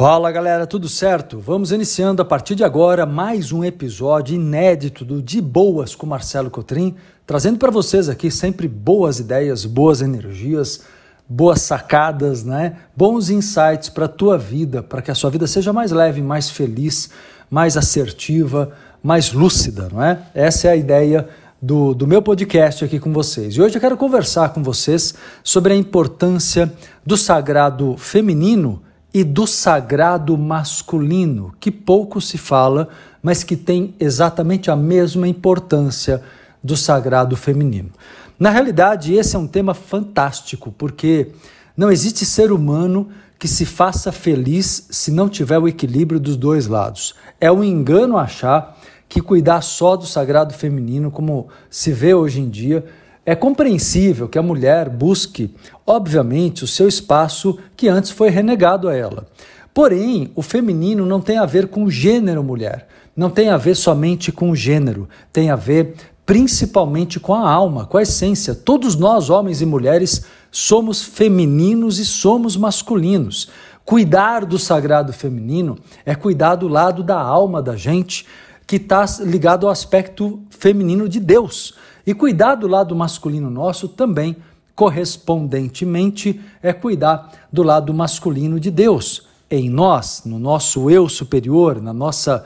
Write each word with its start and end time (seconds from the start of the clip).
Fala 0.00 0.32
galera, 0.32 0.66
tudo 0.66 0.88
certo? 0.88 1.38
Vamos 1.38 1.72
iniciando 1.72 2.22
a 2.22 2.24
partir 2.24 2.54
de 2.54 2.64
agora 2.64 3.04
mais 3.04 3.52
um 3.52 3.62
episódio 3.62 4.34
inédito 4.34 5.04
do 5.04 5.20
De 5.20 5.42
Boas 5.42 5.94
com 5.94 6.06
Marcelo 6.06 6.48
Cotrim, 6.48 6.96
trazendo 7.26 7.58
para 7.58 7.70
vocês 7.70 8.08
aqui 8.08 8.30
sempre 8.30 8.66
boas 8.66 9.20
ideias, 9.20 9.66
boas 9.66 10.00
energias, 10.00 10.84
boas 11.28 11.60
sacadas, 11.60 12.44
né? 12.44 12.78
Bons 12.96 13.28
insights 13.28 13.90
para 13.90 14.06
a 14.06 14.08
tua 14.08 14.38
vida, 14.38 14.82
para 14.82 15.02
que 15.02 15.10
a 15.10 15.14
sua 15.14 15.28
vida 15.28 15.46
seja 15.46 15.70
mais 15.70 15.92
leve, 15.92 16.22
mais 16.22 16.48
feliz, 16.48 17.10
mais 17.50 17.76
assertiva, 17.76 18.72
mais 19.02 19.34
lúcida, 19.34 19.90
não 19.92 20.02
é? 20.02 20.18
Essa 20.34 20.68
é 20.68 20.70
a 20.70 20.76
ideia 20.76 21.28
do, 21.60 21.92
do 21.92 22.06
meu 22.06 22.22
podcast 22.22 22.82
aqui 22.82 22.98
com 22.98 23.12
vocês. 23.12 23.54
E 23.54 23.60
hoje 23.60 23.76
eu 23.76 23.80
quero 23.82 23.98
conversar 23.98 24.54
com 24.54 24.62
vocês 24.62 25.12
sobre 25.44 25.74
a 25.74 25.76
importância 25.76 26.72
do 27.04 27.18
sagrado 27.18 27.98
feminino 27.98 28.80
e 29.12 29.24
do 29.24 29.46
sagrado 29.46 30.36
masculino, 30.38 31.52
que 31.58 31.70
pouco 31.70 32.20
se 32.20 32.38
fala, 32.38 32.88
mas 33.22 33.42
que 33.42 33.56
tem 33.56 33.94
exatamente 33.98 34.70
a 34.70 34.76
mesma 34.76 35.26
importância 35.26 36.22
do 36.62 36.76
sagrado 36.76 37.36
feminino. 37.36 37.90
Na 38.38 38.50
realidade, 38.50 39.14
esse 39.14 39.36
é 39.36 39.38
um 39.38 39.46
tema 39.46 39.74
fantástico, 39.74 40.72
porque 40.76 41.32
não 41.76 41.90
existe 41.90 42.24
ser 42.24 42.52
humano 42.52 43.08
que 43.38 43.48
se 43.48 43.64
faça 43.64 44.12
feliz 44.12 44.86
se 44.90 45.10
não 45.10 45.28
tiver 45.28 45.58
o 45.58 45.66
equilíbrio 45.66 46.20
dos 46.20 46.36
dois 46.36 46.66
lados. 46.66 47.14
É 47.40 47.50
um 47.50 47.64
engano 47.64 48.16
achar 48.16 48.78
que 49.08 49.20
cuidar 49.20 49.60
só 49.62 49.96
do 49.96 50.06
sagrado 50.06 50.54
feminino, 50.54 51.10
como 51.10 51.48
se 51.68 51.90
vê 51.90 52.14
hoje 52.14 52.40
em 52.40 52.48
dia, 52.48 52.84
é 53.30 53.36
compreensível 53.36 54.28
que 54.28 54.40
a 54.40 54.42
mulher 54.42 54.88
busque, 54.88 55.54
obviamente, 55.86 56.64
o 56.64 56.66
seu 56.66 56.88
espaço 56.88 57.56
que 57.76 57.86
antes 57.86 58.10
foi 58.10 58.28
renegado 58.28 58.88
a 58.88 58.96
ela. 58.96 59.24
Porém, 59.72 60.32
o 60.34 60.42
feminino 60.42 61.06
não 61.06 61.20
tem 61.20 61.38
a 61.38 61.46
ver 61.46 61.68
com 61.68 61.88
gênero 61.88 62.42
mulher, 62.42 62.88
não 63.14 63.30
tem 63.30 63.48
a 63.48 63.56
ver 63.56 63.76
somente 63.76 64.32
com 64.32 64.50
o 64.50 64.56
gênero, 64.56 65.08
tem 65.32 65.48
a 65.48 65.54
ver 65.54 65.94
principalmente 66.26 67.20
com 67.20 67.32
a 67.32 67.48
alma, 67.48 67.86
com 67.86 67.98
a 67.98 68.02
essência. 68.02 68.52
Todos 68.52 68.96
nós, 68.96 69.30
homens 69.30 69.62
e 69.62 69.64
mulheres, 69.64 70.24
somos 70.50 71.00
femininos 71.00 72.00
e 72.00 72.04
somos 72.04 72.56
masculinos. 72.56 73.48
Cuidar 73.84 74.44
do 74.44 74.58
sagrado 74.58 75.12
feminino 75.12 75.78
é 76.04 76.16
cuidar 76.16 76.56
do 76.56 76.66
lado 76.66 77.04
da 77.04 77.20
alma 77.20 77.62
da 77.62 77.76
gente, 77.76 78.26
que 78.66 78.74
está 78.74 79.04
ligado 79.20 79.66
ao 79.66 79.72
aspecto 79.72 80.42
feminino 80.50 81.08
de 81.08 81.20
Deus. 81.20 81.78
E 82.06 82.14
cuidar 82.14 82.54
do 82.54 82.66
lado 82.66 82.94
masculino 82.94 83.50
nosso 83.50 83.88
também, 83.88 84.36
correspondentemente, 84.74 86.40
é 86.62 86.72
cuidar 86.72 87.32
do 87.52 87.62
lado 87.62 87.92
masculino 87.92 88.58
de 88.58 88.70
Deus. 88.70 89.28
Em 89.50 89.68
nós, 89.68 90.22
no 90.24 90.38
nosso 90.38 90.90
eu 90.90 91.08
superior, 91.08 91.82
na 91.82 91.92
nossa 91.92 92.44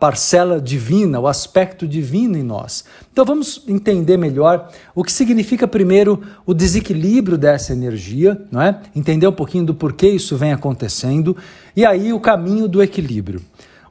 parcela 0.00 0.58
divina, 0.58 1.20
o 1.20 1.26
aspecto 1.26 1.86
divino 1.86 2.38
em 2.38 2.42
nós. 2.42 2.84
Então 3.12 3.26
vamos 3.26 3.62
entender 3.68 4.16
melhor 4.16 4.70
o 4.94 5.04
que 5.04 5.12
significa 5.12 5.68
primeiro 5.68 6.22
o 6.46 6.54
desequilíbrio 6.54 7.36
dessa 7.36 7.74
energia, 7.74 8.40
não 8.50 8.62
é? 8.62 8.80
Entender 8.94 9.26
um 9.26 9.32
pouquinho 9.32 9.66
do 9.66 9.74
porquê 9.74 10.08
isso 10.08 10.34
vem 10.34 10.50
acontecendo 10.50 11.36
e 11.74 11.84
aí 11.84 12.10
o 12.10 12.20
caminho 12.20 12.66
do 12.66 12.82
equilíbrio. 12.82 13.42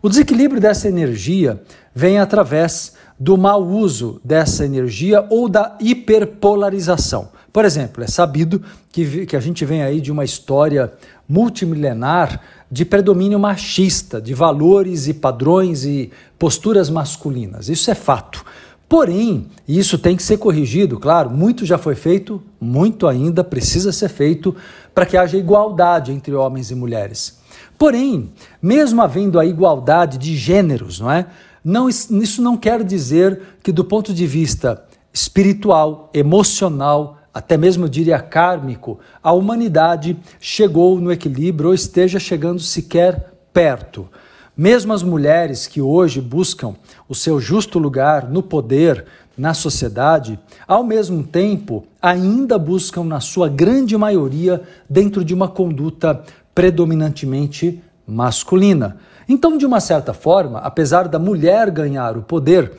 O 0.01 0.09
desequilíbrio 0.09 0.59
dessa 0.59 0.87
energia 0.87 1.61
vem 1.93 2.17
através 2.17 2.94
do 3.19 3.37
mau 3.37 3.65
uso 3.65 4.19
dessa 4.23 4.65
energia 4.65 5.25
ou 5.29 5.47
da 5.47 5.77
hiperpolarização. 5.79 7.29
Por 7.51 7.63
exemplo, 7.63 8.03
é 8.03 8.07
sabido 8.07 8.61
que, 8.91 9.25
que 9.25 9.35
a 9.35 9.39
gente 9.39 9.63
vem 9.63 9.81
aí 9.81 10.01
de 10.01 10.11
uma 10.11 10.25
história 10.25 10.91
multimilenar 11.27 12.41
de 12.69 12.83
predomínio 12.83 13.39
machista, 13.39 14.21
de 14.21 14.33
valores 14.33 15.07
e 15.07 15.13
padrões 15.13 15.85
e 15.85 16.11
posturas 16.37 16.89
masculinas. 16.89 17.69
Isso 17.69 17.89
é 17.89 17.95
fato. 17.95 18.43
Porém, 18.87 19.47
isso 19.67 19.97
tem 19.97 20.15
que 20.15 20.21
ser 20.21 20.37
corrigido, 20.37 20.99
claro, 20.99 21.31
muito 21.31 21.65
já 21.65 21.77
foi 21.77 21.95
feito, 21.95 22.41
muito 22.61 23.07
ainda 23.07 23.43
precisa 23.43 23.91
ser 23.91 24.09
feito 24.09 24.55
para 24.93 25.05
que 25.05 25.17
haja 25.17 25.37
igualdade 25.37 26.11
entre 26.11 26.33
homens 26.35 26.69
e 26.69 26.75
mulheres. 26.75 27.39
Porém, 27.77 28.31
mesmo 28.61 29.01
havendo 29.01 29.39
a 29.39 29.45
igualdade 29.45 30.17
de 30.17 30.35
gêneros, 30.35 30.99
não 30.99 31.11
é? 31.11 31.25
Não, 31.65 31.89
isso 31.89 32.43
não 32.43 32.55
quer 32.55 32.83
dizer 32.83 33.41
que, 33.63 33.71
do 33.71 33.83
ponto 33.83 34.13
de 34.13 34.27
vista 34.27 34.85
espiritual, 35.11 36.11
emocional, 36.13 37.17
até 37.33 37.57
mesmo 37.57 37.85
eu 37.85 37.89
diria 37.89 38.19
kármico, 38.19 38.99
a 39.23 39.31
humanidade 39.31 40.15
chegou 40.39 41.01
no 41.01 41.11
equilíbrio 41.11 41.69
ou 41.69 41.73
esteja 41.73 42.19
chegando 42.19 42.59
sequer 42.59 43.33
perto. 43.51 44.07
Mesmo 44.55 44.93
as 44.93 45.01
mulheres 45.01 45.65
que 45.65 45.81
hoje 45.81 46.21
buscam 46.21 46.75
o 47.09 47.15
seu 47.15 47.39
justo 47.41 47.79
lugar 47.79 48.29
no 48.29 48.43
poder, 48.43 49.05
na 49.35 49.55
sociedade, 49.55 50.39
ao 50.67 50.83
mesmo 50.83 51.23
tempo 51.23 51.83
ainda 51.99 52.59
buscam, 52.59 53.03
na 53.03 53.19
sua 53.19 53.49
grande 53.49 53.97
maioria, 53.97 54.61
dentro 54.87 55.25
de 55.25 55.33
uma 55.33 55.47
conduta 55.47 56.23
predominantemente 56.53 57.81
masculina. 58.07 58.97
Então, 59.27 59.57
de 59.57 59.65
uma 59.65 59.79
certa 59.79 60.13
forma, 60.13 60.59
apesar 60.59 61.07
da 61.07 61.19
mulher 61.19 61.71
ganhar 61.71 62.17
o 62.17 62.21
poder 62.21 62.71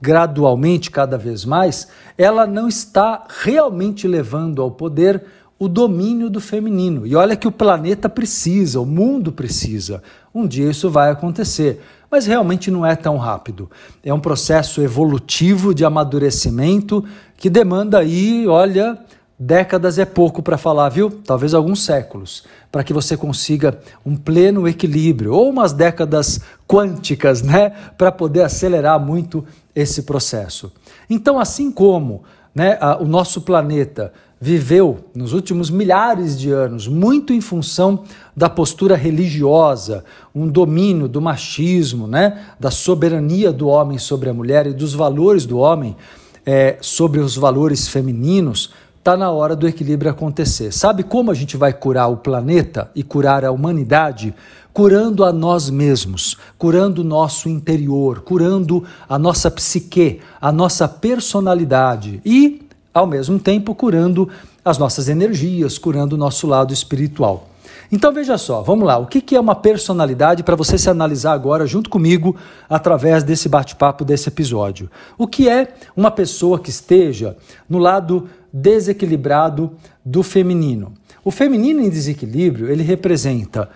gradualmente, 0.00 0.90
cada 0.90 1.18
vez 1.18 1.44
mais, 1.44 1.88
ela 2.16 2.46
não 2.46 2.68
está 2.68 3.24
realmente 3.28 4.06
levando 4.06 4.62
ao 4.62 4.70
poder 4.70 5.24
o 5.58 5.68
domínio 5.68 6.30
do 6.30 6.40
feminino. 6.40 7.04
E 7.04 7.16
olha 7.16 7.34
que 7.34 7.48
o 7.48 7.52
planeta 7.52 8.08
precisa, 8.08 8.80
o 8.80 8.86
mundo 8.86 9.32
precisa. 9.32 10.02
Um 10.32 10.46
dia 10.46 10.70
isso 10.70 10.88
vai 10.88 11.10
acontecer, 11.10 11.80
mas 12.08 12.26
realmente 12.26 12.70
não 12.70 12.86
é 12.86 12.94
tão 12.94 13.16
rápido. 13.16 13.68
É 14.04 14.14
um 14.14 14.20
processo 14.20 14.80
evolutivo 14.80 15.74
de 15.74 15.84
amadurecimento 15.84 17.04
que 17.36 17.50
demanda 17.50 17.98
aí, 17.98 18.46
olha, 18.46 18.96
Décadas 19.40 20.00
é 20.00 20.04
pouco 20.04 20.42
para 20.42 20.58
falar, 20.58 20.88
viu? 20.88 21.10
Talvez 21.10 21.54
alguns 21.54 21.84
séculos, 21.84 22.42
para 22.72 22.82
que 22.82 22.92
você 22.92 23.16
consiga 23.16 23.78
um 24.04 24.16
pleno 24.16 24.66
equilíbrio, 24.66 25.32
ou 25.32 25.48
umas 25.48 25.72
décadas 25.72 26.40
quânticas, 26.66 27.40
né? 27.40 27.70
Para 27.96 28.10
poder 28.10 28.42
acelerar 28.42 28.98
muito 28.98 29.44
esse 29.76 30.02
processo. 30.02 30.72
Então, 31.08 31.38
assim 31.38 31.70
como 31.70 32.24
né, 32.52 32.76
a, 32.80 33.00
o 33.00 33.06
nosso 33.06 33.42
planeta 33.42 34.12
viveu 34.40 35.04
nos 35.14 35.32
últimos 35.32 35.70
milhares 35.70 36.38
de 36.38 36.50
anos 36.50 36.88
muito 36.88 37.32
em 37.32 37.40
função 37.40 38.02
da 38.36 38.48
postura 38.48 38.96
religiosa, 38.96 40.04
um 40.34 40.48
domínio 40.48 41.06
do 41.06 41.20
machismo, 41.20 42.08
né, 42.08 42.44
da 42.58 42.72
soberania 42.72 43.52
do 43.52 43.68
homem 43.68 43.98
sobre 43.98 44.28
a 44.28 44.34
mulher 44.34 44.66
e 44.66 44.72
dos 44.72 44.94
valores 44.94 45.46
do 45.46 45.58
homem 45.58 45.96
é, 46.44 46.78
sobre 46.80 47.20
os 47.20 47.36
valores 47.36 47.88
femininos 47.88 48.72
está 48.98 49.16
na 49.16 49.30
hora 49.30 49.56
do 49.56 49.66
equilíbrio 49.66 50.10
acontecer. 50.10 50.72
Sabe 50.72 51.02
como 51.02 51.30
a 51.30 51.34
gente 51.34 51.56
vai 51.56 51.72
curar 51.72 52.08
o 52.08 52.16
planeta 52.16 52.90
e 52.94 53.02
curar 53.02 53.44
a 53.44 53.50
humanidade? 53.50 54.34
Curando 54.72 55.24
a 55.24 55.32
nós 55.32 55.70
mesmos, 55.70 56.36
curando 56.58 57.00
o 57.00 57.04
nosso 57.04 57.48
interior, 57.48 58.20
curando 58.20 58.84
a 59.08 59.18
nossa 59.18 59.50
psique, 59.50 60.20
a 60.40 60.52
nossa 60.52 60.86
personalidade 60.86 62.20
e, 62.24 62.62
ao 62.92 63.06
mesmo 63.06 63.38
tempo, 63.38 63.74
curando 63.74 64.28
as 64.64 64.78
nossas 64.78 65.08
energias, 65.08 65.78
curando 65.78 66.14
o 66.14 66.18
nosso 66.18 66.46
lado 66.46 66.72
espiritual. 66.72 67.48
Então 67.90 68.12
veja 68.12 68.36
só, 68.36 68.60
vamos 68.60 68.86
lá, 68.86 68.98
o 68.98 69.06
que 69.06 69.34
é 69.34 69.40
uma 69.40 69.54
personalidade 69.54 70.42
para 70.42 70.54
você 70.54 70.76
se 70.76 70.90
analisar 70.90 71.32
agora 71.32 71.66
junto 71.66 71.88
comigo 71.88 72.36
através 72.68 73.22
desse 73.24 73.48
bate-papo 73.48 74.04
desse 74.04 74.28
episódio? 74.28 74.90
O 75.16 75.26
que 75.26 75.48
é 75.48 75.72
uma 75.96 76.10
pessoa 76.10 76.58
que 76.58 76.68
esteja 76.68 77.34
no 77.66 77.78
lado 77.78 78.28
desequilibrado 78.52 79.72
do 80.04 80.22
feminino. 80.22 80.92
O 81.24 81.30
feminino 81.30 81.80
em 81.80 81.90
desequilíbrio 81.90 82.70
ele 82.70 82.82
representa 82.82 83.68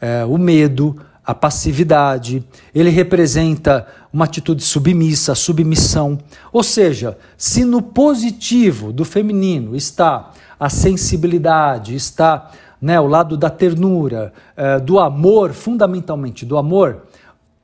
é, 0.00 0.24
o 0.24 0.38
medo, 0.38 0.96
a 1.24 1.34
passividade, 1.34 2.44
ele 2.74 2.90
representa 2.90 3.86
uma 4.12 4.26
atitude 4.26 4.62
submissa, 4.62 5.34
submissão. 5.34 6.18
Ou 6.52 6.62
seja, 6.62 7.16
se 7.36 7.64
no 7.64 7.80
positivo 7.80 8.92
do 8.92 9.04
feminino 9.04 9.74
está 9.74 10.32
a 10.60 10.68
sensibilidade, 10.68 11.94
está 11.94 12.50
né, 12.80 13.00
o 13.00 13.06
lado 13.06 13.36
da 13.36 13.48
ternura, 13.48 14.32
é, 14.56 14.78
do 14.78 14.98
amor, 14.98 15.52
fundamentalmente 15.52 16.44
do 16.44 16.58
amor, 16.58 17.04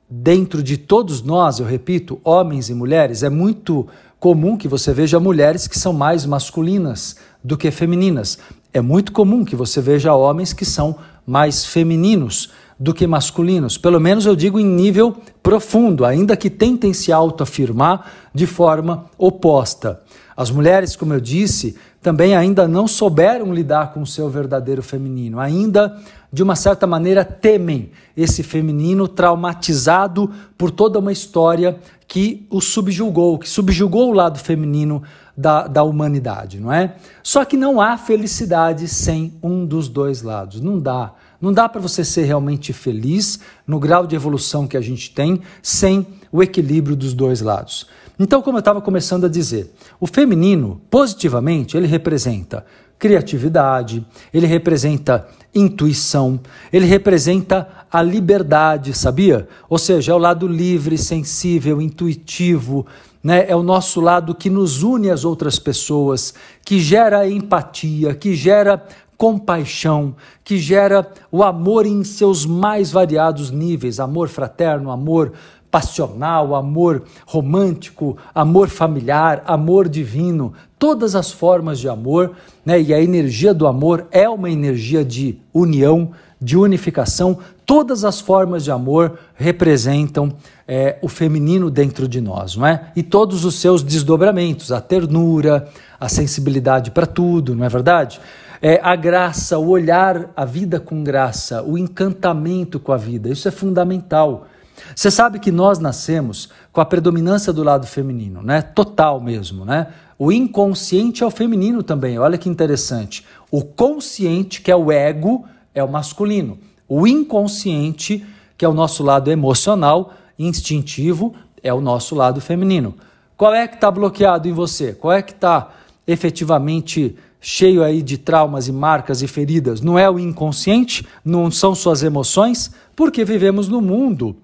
dentro 0.09 0.61
de 0.61 0.77
todos 0.77 1.21
nós, 1.21 1.59
eu 1.59 1.65
repito, 1.65 2.19
homens 2.23 2.69
e 2.69 2.73
mulheres, 2.73 3.23
é 3.23 3.29
muito 3.29 3.87
comum 4.21 4.55
que 4.55 4.67
você 4.67 4.93
veja 4.93 5.19
mulheres 5.19 5.65
que 5.67 5.79
são 5.79 5.91
mais 5.91 6.27
masculinas 6.27 7.15
do 7.43 7.57
que 7.57 7.71
femininas. 7.71 8.37
É 8.71 8.79
muito 8.79 9.11
comum 9.11 9.43
que 9.43 9.55
você 9.55 9.81
veja 9.81 10.13
homens 10.13 10.53
que 10.53 10.63
são 10.63 10.95
mais 11.25 11.65
femininos 11.65 12.51
do 12.81 12.95
que 12.95 13.05
masculinos. 13.05 13.77
Pelo 13.77 13.99
menos 13.99 14.25
eu 14.25 14.35
digo 14.35 14.59
em 14.59 14.65
nível 14.65 15.15
profundo, 15.43 16.03
ainda 16.03 16.35
que 16.35 16.49
tentem 16.49 16.93
se 16.93 17.11
autoafirmar 17.11 18.11
de 18.33 18.47
forma 18.47 19.05
oposta. 19.19 20.01
As 20.35 20.49
mulheres, 20.49 20.95
como 20.95 21.13
eu 21.13 21.21
disse, 21.21 21.77
também 22.01 22.35
ainda 22.35 22.67
não 22.67 22.87
souberam 22.87 23.53
lidar 23.53 23.93
com 23.93 24.01
o 24.01 24.07
seu 24.07 24.27
verdadeiro 24.31 24.81
feminino, 24.81 25.39
ainda 25.39 25.95
de 26.33 26.41
uma 26.41 26.55
certa 26.55 26.87
maneira 26.87 27.23
temem 27.23 27.91
esse 28.17 28.41
feminino 28.41 29.07
traumatizado 29.07 30.31
por 30.57 30.71
toda 30.71 30.97
uma 30.97 31.11
história 31.11 31.77
que 32.07 32.47
o 32.49 32.59
subjugou, 32.59 33.37
que 33.37 33.47
subjugou 33.47 34.09
o 34.09 34.13
lado 34.13 34.39
feminino 34.39 35.03
da, 35.37 35.67
da 35.67 35.83
humanidade, 35.83 36.59
não 36.59 36.73
é? 36.73 36.95
Só 37.21 37.45
que 37.45 37.55
não 37.55 37.79
há 37.79 37.95
felicidade 37.95 38.87
sem 38.87 39.35
um 39.43 39.67
dos 39.67 39.87
dois 39.87 40.23
lados, 40.23 40.59
não 40.59 40.79
dá. 40.79 41.13
Não 41.41 41.51
dá 41.51 41.67
para 41.67 41.81
você 41.81 42.05
ser 42.05 42.23
realmente 42.23 42.71
feliz 42.71 43.39
no 43.65 43.79
grau 43.79 44.05
de 44.05 44.15
evolução 44.15 44.67
que 44.67 44.77
a 44.77 44.81
gente 44.81 45.11
tem 45.11 45.41
sem 45.61 46.05
o 46.31 46.43
equilíbrio 46.43 46.95
dos 46.95 47.13
dois 47.13 47.41
lados. 47.41 47.87
Então, 48.19 48.41
como 48.41 48.57
eu 48.57 48.59
estava 48.59 48.79
começando 48.79 49.25
a 49.25 49.29
dizer, 49.29 49.73
o 49.99 50.05
feminino, 50.05 50.79
positivamente, 50.89 51.75
ele 51.75 51.87
representa 51.87 52.63
criatividade, 52.99 54.05
ele 54.31 54.45
representa 54.45 55.27
intuição, 55.55 56.39
ele 56.71 56.85
representa 56.85 57.67
a 57.91 57.99
liberdade, 57.99 58.93
sabia? 58.93 59.47
Ou 59.67 59.79
seja, 59.79 60.11
é 60.11 60.15
o 60.15 60.19
lado 60.19 60.47
livre, 60.47 60.99
sensível, 60.99 61.81
intuitivo, 61.81 62.85
né? 63.23 63.45
é 63.49 63.55
o 63.55 63.63
nosso 63.63 63.99
lado 63.99 64.35
que 64.35 64.51
nos 64.51 64.83
une 64.83 65.09
às 65.09 65.25
outras 65.25 65.57
pessoas, 65.57 66.35
que 66.63 66.79
gera 66.79 67.27
empatia, 67.27 68.13
que 68.13 68.35
gera 68.35 68.85
compaixão, 69.21 70.15
que 70.43 70.57
gera 70.57 71.07
o 71.31 71.43
amor 71.43 71.85
em 71.85 72.03
seus 72.03 72.43
mais 72.43 72.91
variados 72.91 73.51
níveis 73.51 73.99
amor 73.99 74.27
fraterno, 74.29 74.89
amor 74.89 75.33
passional, 75.69 76.55
amor 76.55 77.03
romântico, 77.27 78.17
amor 78.33 78.67
familiar, 78.67 79.43
amor 79.45 79.87
divino, 79.87 80.53
todas 80.79 81.13
as 81.13 81.31
formas 81.31 81.79
de 81.79 81.87
amor, 81.87 82.31
né? 82.65 82.81
E 82.81 82.95
a 82.95 82.99
energia 82.99 83.53
do 83.53 83.67
amor 83.67 84.07
é 84.09 84.27
uma 84.27 84.49
energia 84.49 85.05
de 85.05 85.37
união, 85.53 86.13
de 86.41 86.57
unificação. 86.57 87.37
Todas 87.63 88.03
as 88.03 88.19
formas 88.19 88.63
de 88.63 88.71
amor 88.71 89.19
representam 89.35 90.33
é, 90.67 90.97
o 90.99 91.07
feminino 91.07 91.69
dentro 91.69 92.07
de 92.07 92.19
nós, 92.19 92.55
não 92.55 92.65
é? 92.65 92.91
E 92.95 93.03
todos 93.03 93.45
os 93.45 93.53
seus 93.61 93.83
desdobramentos, 93.83 94.71
a 94.71 94.81
ternura, 94.81 95.69
a 95.99 96.09
sensibilidade 96.09 96.89
para 96.89 97.05
tudo, 97.05 97.55
não 97.55 97.63
é 97.63 97.69
verdade? 97.69 98.19
É, 98.61 98.79
a 98.83 98.95
graça, 98.95 99.57
o 99.57 99.69
olhar 99.69 100.29
a 100.35 100.45
vida 100.45 100.79
com 100.79 101.03
graça, 101.03 101.63
o 101.63 101.77
encantamento 101.77 102.79
com 102.79 102.91
a 102.91 102.97
vida. 102.97 103.29
Isso 103.29 103.47
é 103.47 103.51
fundamental. 103.51 104.47
Você 104.95 105.09
sabe 105.09 105.39
que 105.39 105.51
nós 105.51 105.79
nascemos 105.79 106.49
com 106.71 106.79
a 106.79 106.85
predominância 106.85 107.51
do 107.51 107.63
lado 107.63 107.87
feminino, 107.87 108.41
né? 108.41 108.61
Total 108.61 109.19
mesmo, 109.19 109.65
né? 109.65 109.87
O 110.17 110.31
inconsciente 110.31 111.23
é 111.23 111.25
o 111.25 111.31
feminino 111.31 111.81
também. 111.81 112.19
Olha 112.19 112.37
que 112.37 112.49
interessante. 112.49 113.25
O 113.49 113.63
consciente, 113.63 114.61
que 114.61 114.69
é 114.69 114.75
o 114.75 114.91
ego, 114.91 115.45
é 115.73 115.83
o 115.83 115.91
masculino. 115.91 116.59
O 116.87 117.07
inconsciente, 117.07 118.23
que 118.57 118.63
é 118.63 118.69
o 118.69 118.73
nosso 118.73 119.03
lado 119.03 119.31
emocional, 119.31 120.13
instintivo, 120.37 121.33
é 121.63 121.73
o 121.73 121.81
nosso 121.81 122.13
lado 122.13 122.39
feminino. 122.39 122.93
Qual 123.35 123.53
é 123.53 123.67
que 123.67 123.75
está 123.75 123.89
bloqueado 123.89 124.47
em 124.47 124.53
você? 124.53 124.93
Qual 124.93 125.11
é 125.11 125.21
que 125.21 125.31
está 125.31 125.69
efetivamente 126.05 127.17
cheio 127.41 127.83
aí 127.83 128.03
de 128.03 128.19
traumas 128.19 128.67
e 128.67 128.71
marcas 128.71 129.23
e 129.23 129.27
feridas, 129.27 129.81
não 129.81 129.97
é 129.97 130.07
o 130.07 130.19
inconsciente, 130.19 131.05
não 131.25 131.49
são 131.49 131.73
suas 131.73 132.03
emoções, 132.03 132.71
porque 132.95 133.25
vivemos 133.25 133.67
no 133.67 133.81
mundo 133.81 134.35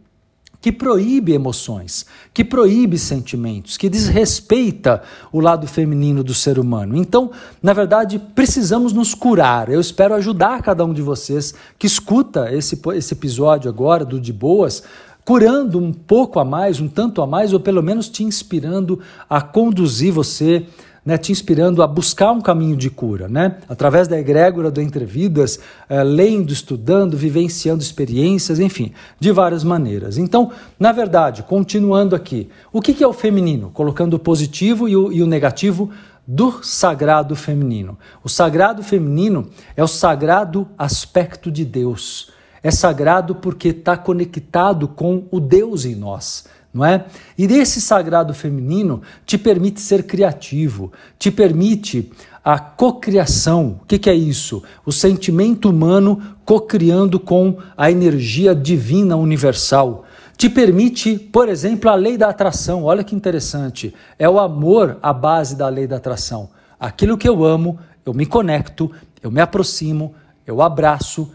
que 0.59 0.71
proíbe 0.71 1.33
emoções, 1.33 2.07
que 2.33 2.43
proíbe 2.43 2.97
sentimentos, 2.97 3.77
que 3.77 3.87
desrespeita 3.87 5.03
o 5.31 5.39
lado 5.39 5.67
feminino 5.67 6.23
do 6.23 6.33
ser 6.33 6.57
humano. 6.57 6.97
Então, 6.97 7.29
na 7.61 7.73
verdade, 7.73 8.19
precisamos 8.33 8.91
nos 8.91 9.13
curar. 9.13 9.69
Eu 9.69 9.79
espero 9.79 10.15
ajudar 10.15 10.63
cada 10.63 10.83
um 10.83 10.93
de 10.93 11.01
vocês 11.01 11.53
que 11.77 11.85
escuta 11.85 12.51
esse, 12.51 12.81
esse 12.95 13.13
episódio 13.13 13.69
agora 13.69 14.03
do 14.03 14.19
De 14.19 14.33
Boas, 14.33 14.83
curando 15.23 15.77
um 15.77 15.93
pouco 15.93 16.39
a 16.39 16.45
mais, 16.45 16.79
um 16.79 16.87
tanto 16.87 17.21
a 17.21 17.27
mais, 17.27 17.53
ou 17.53 17.59
pelo 17.59 17.83
menos 17.83 18.09
te 18.09 18.23
inspirando 18.23 18.99
a 19.29 19.41
conduzir 19.41 20.11
você 20.11 20.65
né, 21.07 21.17
te 21.17 21.31
inspirando 21.31 21.81
a 21.81 21.87
buscar 21.87 22.33
um 22.33 22.41
caminho 22.41 22.75
de 22.75 22.89
cura, 22.89 23.29
né? 23.29 23.59
Através 23.69 24.09
da 24.09 24.19
egrégora 24.19 24.69
do 24.69 24.81
Entrevidas, 24.81 25.57
é, 25.87 26.03
lendo, 26.03 26.51
estudando, 26.51 27.15
vivenciando 27.15 27.81
experiências, 27.81 28.59
enfim, 28.59 28.91
de 29.17 29.31
várias 29.31 29.63
maneiras. 29.63 30.17
Então, 30.17 30.51
na 30.77 30.91
verdade, 30.91 31.43
continuando 31.43 32.13
aqui, 32.13 32.49
o 32.73 32.81
que, 32.81 32.93
que 32.93 33.05
é 33.05 33.07
o 33.07 33.13
feminino? 33.13 33.71
Colocando 33.73 34.15
o 34.15 34.19
positivo 34.19 34.89
e 34.89 34.97
o, 34.97 35.09
e 35.09 35.23
o 35.23 35.25
negativo 35.25 35.89
do 36.27 36.61
sagrado 36.61 37.37
feminino. 37.37 37.97
O 38.21 38.27
sagrado 38.27 38.83
feminino 38.83 39.47
é 39.77 39.83
o 39.85 39.87
sagrado 39.87 40.67
aspecto 40.77 41.49
de 41.49 41.63
Deus. 41.63 42.33
É 42.61 42.69
sagrado 42.69 43.33
porque 43.33 43.69
está 43.69 43.95
conectado 43.95 44.89
com 44.89 45.23
o 45.31 45.39
Deus 45.39 45.85
em 45.85 45.95
nós 45.95 46.43
não 46.77 46.85
é? 46.85 47.05
E 47.37 47.45
esse 47.45 47.81
sagrado 47.81 48.33
feminino 48.33 49.01
te 49.25 49.37
permite 49.37 49.81
ser 49.81 50.03
criativo, 50.03 50.91
te 51.17 51.31
permite 51.31 52.11
a 52.43 52.59
cocriação. 52.59 53.79
O 53.81 53.85
que, 53.85 53.99
que 53.99 54.09
é 54.09 54.13
isso? 54.13 54.63
O 54.85 54.91
sentimento 54.91 55.69
humano 55.69 56.37
cocriando 56.45 57.19
com 57.19 57.57
a 57.75 57.91
energia 57.91 58.55
divina 58.55 59.17
universal. 59.17 60.05
Te 60.37 60.49
permite, 60.49 61.17
por 61.17 61.49
exemplo, 61.49 61.89
a 61.89 61.95
lei 61.95 62.15
da 62.17 62.29
atração. 62.29 62.83
Olha 62.83 63.03
que 63.03 63.15
interessante. 63.15 63.93
É 64.17 64.29
o 64.29 64.39
amor 64.39 64.97
a 65.01 65.11
base 65.11 65.57
da 65.57 65.67
lei 65.67 65.87
da 65.87 65.97
atração. 65.97 66.49
Aquilo 66.79 67.17
que 67.17 67.27
eu 67.27 67.43
amo, 67.43 67.79
eu 68.05 68.13
me 68.13 68.25
conecto, 68.25 68.91
eu 69.21 69.31
me 69.31 69.41
aproximo, 69.41 70.13
eu 70.45 70.61
abraço. 70.61 71.29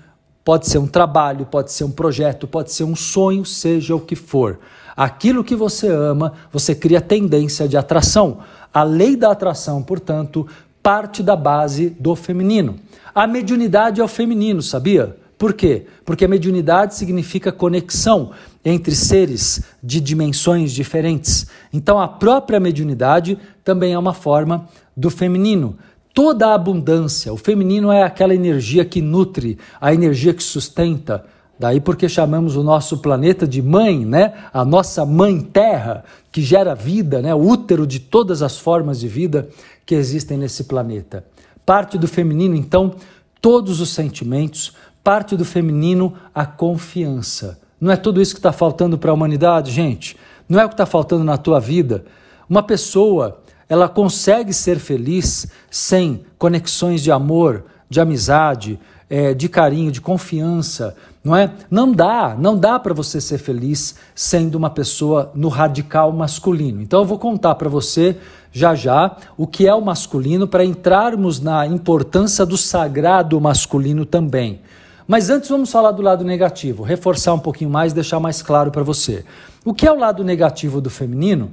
Pode 0.44 0.66
ser 0.66 0.78
um 0.78 0.86
trabalho, 0.86 1.44
pode 1.44 1.72
ser 1.72 1.84
um 1.84 1.90
projeto, 1.90 2.46
pode 2.46 2.72
ser 2.72 2.84
um 2.84 2.96
sonho, 2.96 3.44
seja 3.44 3.94
o 3.94 4.00
que 4.00 4.16
for. 4.16 4.60
Aquilo 4.96 5.44
que 5.44 5.56
você 5.56 5.88
ama, 5.88 6.32
você 6.52 6.74
cria 6.74 7.00
tendência 7.00 7.66
de 7.66 7.76
atração. 7.76 8.38
A 8.72 8.82
lei 8.82 9.16
da 9.16 9.30
atração, 9.30 9.82
portanto, 9.82 10.46
parte 10.82 11.22
da 11.22 11.36
base 11.36 11.90
do 11.90 12.14
feminino. 12.16 12.76
A 13.14 13.26
mediunidade 13.26 14.00
é 14.00 14.04
o 14.04 14.08
feminino, 14.08 14.62
sabia? 14.62 15.16
Por 15.38 15.54
quê? 15.54 15.86
Porque 16.04 16.24
a 16.24 16.28
mediunidade 16.28 16.94
significa 16.94 17.50
conexão 17.50 18.30
entre 18.64 18.94
seres 18.94 19.62
de 19.82 20.00
dimensões 20.00 20.72
diferentes. 20.72 21.48
Então, 21.72 22.00
a 22.00 22.06
própria 22.06 22.60
mediunidade 22.60 23.36
também 23.64 23.92
é 23.92 23.98
uma 23.98 24.14
forma 24.14 24.68
do 24.96 25.10
feminino. 25.10 25.76
Toda 26.14 26.48
a 26.48 26.54
abundância, 26.54 27.32
o 27.32 27.36
feminino 27.36 27.90
é 27.90 28.02
aquela 28.02 28.34
energia 28.34 28.84
que 28.84 29.00
nutre, 29.00 29.58
a 29.80 29.92
energia 29.92 30.34
que 30.34 30.42
sustenta, 30.42 31.24
Daí 31.62 31.80
porque 31.80 32.08
chamamos 32.08 32.56
o 32.56 32.64
nosso 32.64 32.98
planeta 32.98 33.46
de 33.46 33.62
mãe, 33.62 34.04
né? 34.04 34.32
A 34.52 34.64
nossa 34.64 35.06
mãe 35.06 35.40
terra, 35.40 36.02
que 36.32 36.42
gera 36.42 36.74
vida, 36.74 37.22
né? 37.22 37.32
O 37.32 37.38
útero 37.38 37.86
de 37.86 38.00
todas 38.00 38.42
as 38.42 38.58
formas 38.58 38.98
de 38.98 39.06
vida 39.06 39.48
que 39.86 39.94
existem 39.94 40.36
nesse 40.36 40.64
planeta. 40.64 41.24
Parte 41.64 41.96
do 41.96 42.08
feminino, 42.08 42.56
então, 42.56 42.96
todos 43.40 43.80
os 43.80 43.90
sentimentos, 43.90 44.72
parte 45.04 45.36
do 45.36 45.44
feminino, 45.44 46.14
a 46.34 46.44
confiança. 46.44 47.60
Não 47.80 47.92
é 47.92 47.96
tudo 47.96 48.20
isso 48.20 48.34
que 48.34 48.40
está 48.40 48.50
faltando 48.50 48.98
para 48.98 49.12
a 49.12 49.14
humanidade, 49.14 49.70
gente? 49.70 50.16
Não 50.48 50.58
é 50.58 50.64
o 50.64 50.68
que 50.68 50.74
está 50.74 50.84
faltando 50.84 51.22
na 51.22 51.38
tua 51.38 51.60
vida? 51.60 52.04
Uma 52.50 52.64
pessoa, 52.64 53.40
ela 53.68 53.88
consegue 53.88 54.52
ser 54.52 54.80
feliz 54.80 55.46
sem 55.70 56.24
conexões 56.36 57.04
de 57.04 57.12
amor, 57.12 57.66
de 57.88 58.00
amizade, 58.00 58.80
é, 59.08 59.32
de 59.32 59.48
carinho, 59.48 59.92
de 59.92 60.00
confiança, 60.00 60.96
não 61.24 61.36
é? 61.36 61.52
Não 61.70 61.92
dá, 61.92 62.36
não 62.36 62.56
dá 62.56 62.78
para 62.78 62.92
você 62.92 63.20
ser 63.20 63.38
feliz 63.38 63.94
sendo 64.14 64.56
uma 64.56 64.70
pessoa 64.70 65.30
no 65.34 65.48
radical 65.48 66.12
masculino. 66.12 66.82
Então 66.82 67.00
eu 67.00 67.06
vou 67.06 67.18
contar 67.18 67.54
para 67.54 67.68
você 67.68 68.16
já 68.50 68.74
já 68.74 69.16
o 69.36 69.46
que 69.46 69.66
é 69.66 69.74
o 69.74 69.80
masculino 69.80 70.48
para 70.48 70.64
entrarmos 70.64 71.40
na 71.40 71.66
importância 71.66 72.44
do 72.44 72.56
sagrado 72.56 73.40
masculino 73.40 74.04
também. 74.04 74.60
Mas 75.06 75.30
antes 75.30 75.48
vamos 75.48 75.70
falar 75.70 75.92
do 75.92 76.02
lado 76.02 76.24
negativo, 76.24 76.82
reforçar 76.82 77.34
um 77.34 77.38
pouquinho 77.38 77.70
mais, 77.70 77.92
deixar 77.92 78.18
mais 78.18 78.42
claro 78.42 78.70
para 78.70 78.82
você. 78.82 79.24
O 79.64 79.72
que 79.72 79.86
é 79.86 79.92
o 79.92 79.98
lado 79.98 80.24
negativo 80.24 80.80
do 80.80 80.90
feminino? 80.90 81.52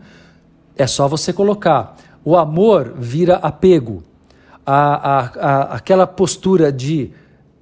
É 0.76 0.88
só 0.88 1.08
você 1.08 1.32
colocar. 1.32 1.96
O 2.24 2.36
amor 2.36 2.94
vira 2.98 3.36
apego. 3.36 4.04
A, 4.66 4.76
a, 4.76 5.20
a, 5.20 5.62
aquela 5.76 6.06
postura 6.06 6.72
de 6.72 7.12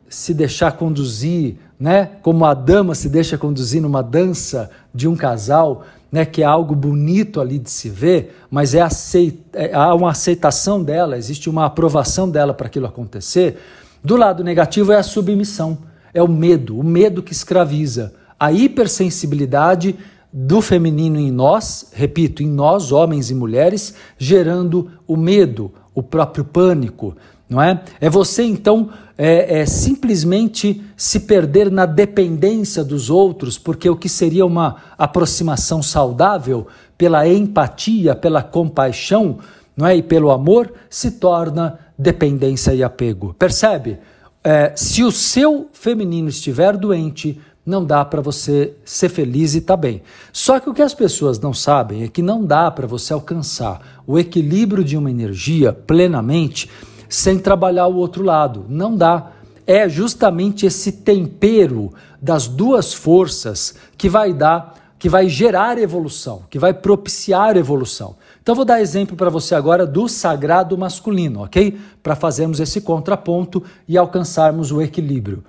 se 0.10 0.34
deixar 0.34 0.74
conduzir, 0.74 1.58
né? 1.80 2.12
Como 2.22 2.46
a 2.46 2.54
dama 2.54 2.96
se 2.96 3.10
deixa 3.10 3.38
conduzir 3.38 3.82
numa 3.82 4.02
dança 4.02 4.70
de 4.94 5.08
um 5.08 5.16
casal, 5.16 5.86
né? 6.12 6.26
Que 6.26 6.42
é 6.42 6.46
algo 6.46 6.76
bonito 6.76 7.40
ali 7.40 7.60
de 7.60 7.70
se 7.70 7.90
ver, 7.90 8.36
mas 8.50 8.74
é, 8.74 8.82
aceita, 8.82 9.60
é 9.60 9.74
há 9.74 9.94
uma 9.94 10.12
aceitação 10.12 10.84
dela, 10.84 11.18
existe 11.18 11.50
uma 11.50 11.66
aprovação 11.66 12.30
dela 12.30 12.54
para 12.54 12.68
aquilo 12.68 12.88
acontecer. 12.88 13.58
Do 14.04 14.16
lado 14.16 14.44
negativo 14.44 14.92
é 14.92 14.98
a 14.98 15.04
submissão, 15.04 15.78
é 16.14 16.22
o 16.22 16.28
medo, 16.28 16.80
o 16.80 16.84
medo 16.84 17.22
que 17.22 17.34
escraviza, 17.34 18.14
a 18.40 18.52
hipersensibilidade 18.52 19.96
do 20.32 20.62
feminino 20.62 21.18
em 21.18 21.32
nós, 21.32 21.92
repito, 21.94 22.44
em 22.44 22.48
nós, 22.48 22.92
homens 22.92 23.32
e 23.32 23.36
mulheres, 23.36 23.96
gerando 24.18 24.92
o 25.08 25.16
medo, 25.16 25.72
o 25.96 26.04
próprio 26.04 26.46
pânico, 26.46 27.16
não 27.50 27.62
é? 27.62 27.82
É 28.00 28.10
você 28.10 28.44
então 28.44 28.90
é, 29.18 29.62
é, 29.62 29.66
simplesmente 29.66 30.84
se 30.96 31.22
perder 31.22 31.72
na 31.72 31.86
dependência 31.86 32.84
dos 32.84 33.10
outros, 33.10 33.58
porque 33.58 33.90
o 33.90 33.96
que 33.96 34.10
seria 34.10 34.46
uma 34.46 34.78
aproximação 34.98 35.82
saudável 35.82 36.68
pela 36.98 37.28
empatia, 37.28 38.16
pela 38.16 38.44
compaixão, 38.44 39.40
não 39.76 39.88
é? 39.88 39.96
E 39.96 40.04
pelo 40.04 40.32
amor 40.32 40.72
se 40.90 41.12
torna 41.12 41.80
dependência 41.98 42.74
e 42.74 42.84
apego. 42.84 43.36
Percebe? 43.38 43.98
É, 44.44 44.74
se 44.76 45.04
o 45.04 45.12
seu 45.12 45.70
feminino 45.74 46.30
estiver 46.30 46.78
doente, 46.78 47.40
não 47.66 47.84
dá 47.84 48.06
para 48.06 48.22
você 48.22 48.74
ser 48.86 49.10
feliz 49.10 49.56
e 49.56 49.58
estar 49.58 49.76
tá 49.76 49.82
bem. 49.82 50.02
Só 50.32 50.60
que 50.60 50.70
o 50.70 50.74
que 50.74 50.82
as 50.82 50.94
pessoas 50.94 51.40
não 51.40 51.54
sabem 51.54 52.04
é 52.04 52.08
que 52.08 52.22
não 52.22 52.46
dá 52.46 52.72
para 52.72 52.88
você 52.88 53.12
alcançar 53.12 54.02
o 54.08 54.18
equilíbrio 54.18 54.84
de 54.84 54.96
uma 54.96 55.12
energia 55.12 55.74
plenamente 55.74 56.70
sem 57.10 57.40
trabalhar 57.40 57.88
o 57.88 57.96
outro 57.96 58.24
lado. 58.24 58.66
Não 58.68 58.96
dá. 58.96 59.32
É 59.66 59.88
justamente 59.90 60.66
esse 60.66 60.92
tempero 60.92 61.94
das 62.22 62.48
duas 62.48 62.94
forças 62.94 63.76
que 63.98 64.10
vai 64.10 64.34
dar, 64.34 64.76
que 64.98 65.10
vai 65.10 65.28
gerar 65.28 65.78
evolução, 65.78 66.44
que 66.50 66.58
vai 66.58 66.74
propiciar 66.74 67.58
evolução. 67.58 68.16
Então 68.42 68.56
vou 68.56 68.64
dar 68.64 68.82
exemplo 68.82 69.16
para 69.18 69.30
você 69.30 69.54
agora 69.54 69.86
do 69.86 70.08
sagrado 70.08 70.78
masculino, 70.78 71.44
ok? 71.44 71.78
Para 72.02 72.16
fazermos 72.16 72.60
esse 72.60 72.80
contraponto 72.80 73.62
e 73.88 73.98
alcançarmos 73.98 74.72
o 74.72 74.82
equilíbrio. 74.82 75.44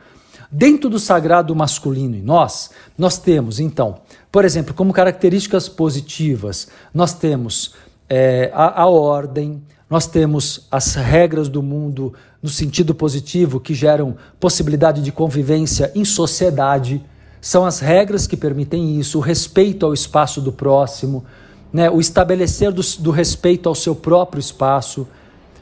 Dentro 0.50 0.88
do 0.88 0.98
sagrado 0.98 1.54
masculino 1.54 2.16
em 2.16 2.22
nós, 2.22 2.70
nós 2.96 3.18
temos, 3.18 3.60
então, 3.60 3.96
por 4.32 4.44
exemplo, 4.44 4.74
como 4.74 4.92
características 4.92 5.68
positivas, 5.68 6.68
nós 6.92 7.12
temos 7.12 7.74
é, 8.08 8.50
a, 8.54 8.82
a 8.82 8.86
ordem, 8.86 9.62
nós 9.88 10.06
temos 10.06 10.66
as 10.70 10.94
regras 10.94 11.48
do 11.48 11.62
mundo 11.62 12.12
no 12.42 12.48
sentido 12.48 12.94
positivo 12.94 13.58
que 13.58 13.74
geram 13.74 14.16
possibilidade 14.38 15.02
de 15.02 15.10
convivência 15.10 15.90
em 15.94 16.04
sociedade. 16.04 17.02
São 17.40 17.64
as 17.64 17.80
regras 17.80 18.26
que 18.26 18.36
permitem 18.36 18.98
isso, 18.98 19.18
o 19.18 19.22
respeito 19.22 19.86
ao 19.86 19.94
espaço 19.94 20.40
do 20.40 20.52
próximo, 20.52 21.24
né, 21.72 21.90
o 21.90 22.00
estabelecer 22.00 22.70
do, 22.70 22.82
do 22.98 23.10
respeito 23.10 23.68
ao 23.68 23.74
seu 23.74 23.94
próprio 23.94 24.40
espaço 24.40 25.06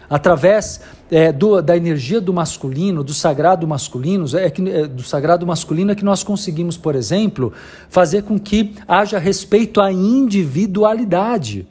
através 0.09 0.80
é, 1.11 1.33
do, 1.33 1.61
da 1.61 1.76
energia 1.76 2.21
do 2.21 2.33
masculino, 2.33 3.02
do 3.02 3.12
sagrado 3.12 3.66
masculino, 3.66 4.25
é 4.37 4.50
que, 4.50 4.68
é, 4.68 4.87
do 4.87 5.02
sagrado 5.02 5.47
masculino 5.47 5.92
é 5.92 5.95
que 5.95 6.04
nós 6.04 6.23
conseguimos, 6.23 6.76
por 6.76 6.95
exemplo, 6.95 7.52
fazer 7.88 8.23
com 8.23 8.38
que 8.38 8.75
haja 8.87 9.18
respeito 9.18 9.80
à 9.80 9.92
individualidade. 9.92 11.66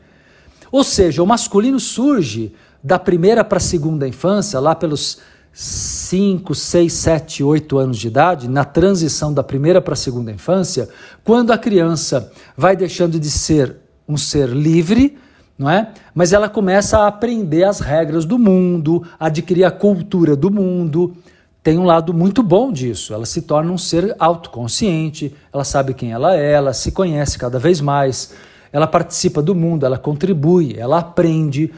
Ou 0.76 0.84
seja, 0.84 1.24
o 1.24 1.26
masculino 1.26 1.80
surge 1.80 2.52
da 2.84 3.00
primeira 3.00 3.46
para 3.46 3.60
a 3.60 3.62
segunda 3.62 4.06
infância, 4.06 4.60
lá 4.60 4.76
pelos 4.76 5.20
5, 5.54 6.54
6, 6.54 6.92
7, 6.92 7.44
8 7.46 7.78
anos 7.78 7.98
de 7.98 8.08
idade, 8.10 8.50
na 8.50 8.66
transição 8.66 9.34
da 9.34 9.42
primeira 9.42 9.82
para 9.82 9.94
a 9.94 9.96
segunda 9.96 10.34
infância, 10.34 10.90
quando 11.24 11.52
a 11.52 11.58
criança 11.58 12.30
vai 12.58 12.76
deixando 12.76 13.18
de 13.18 13.30
ser 13.30 13.78
um 14.06 14.18
ser 14.18 14.50
livre 14.50 15.18
não 15.58 15.70
é? 15.70 15.94
Mas 16.14 16.34
ela 16.34 16.50
começa 16.50 17.00
a 17.00 17.08
aprender 17.08 17.64
as 17.64 17.80
regras 17.80 18.26
do 18.26 18.38
mundo, 18.38 19.02
adquirir 19.18 19.64
a 19.64 19.72
cultura 19.72 20.36
do 20.36 20.52
mundo. 20.52 21.16
Tem 21.64 21.78
um 21.78 21.86
lado 21.86 22.14
muito 22.14 22.44
bom 22.44 22.74
disso. 22.74 23.14
Ela 23.14 23.26
se 23.26 23.44
torna 23.44 23.72
um 23.72 23.78
ser 23.78 24.14
autoconsciente, 24.20 25.34
ela 25.54 25.64
sabe 25.64 25.94
quem 25.94 26.12
ela 26.12 26.36
é, 26.36 26.52
ela 26.52 26.74
se 26.74 26.92
conhece 26.92 27.38
cada 27.38 27.58
vez 27.58 27.80
mais, 27.80 28.34
ela 28.76 28.88
participa 28.88 29.42
do 29.42 29.56
mundo, 29.56 29.86
ela 29.86 29.98
contribui, 29.98 30.76
ela 30.78 31.00
aprende. 31.00 31.72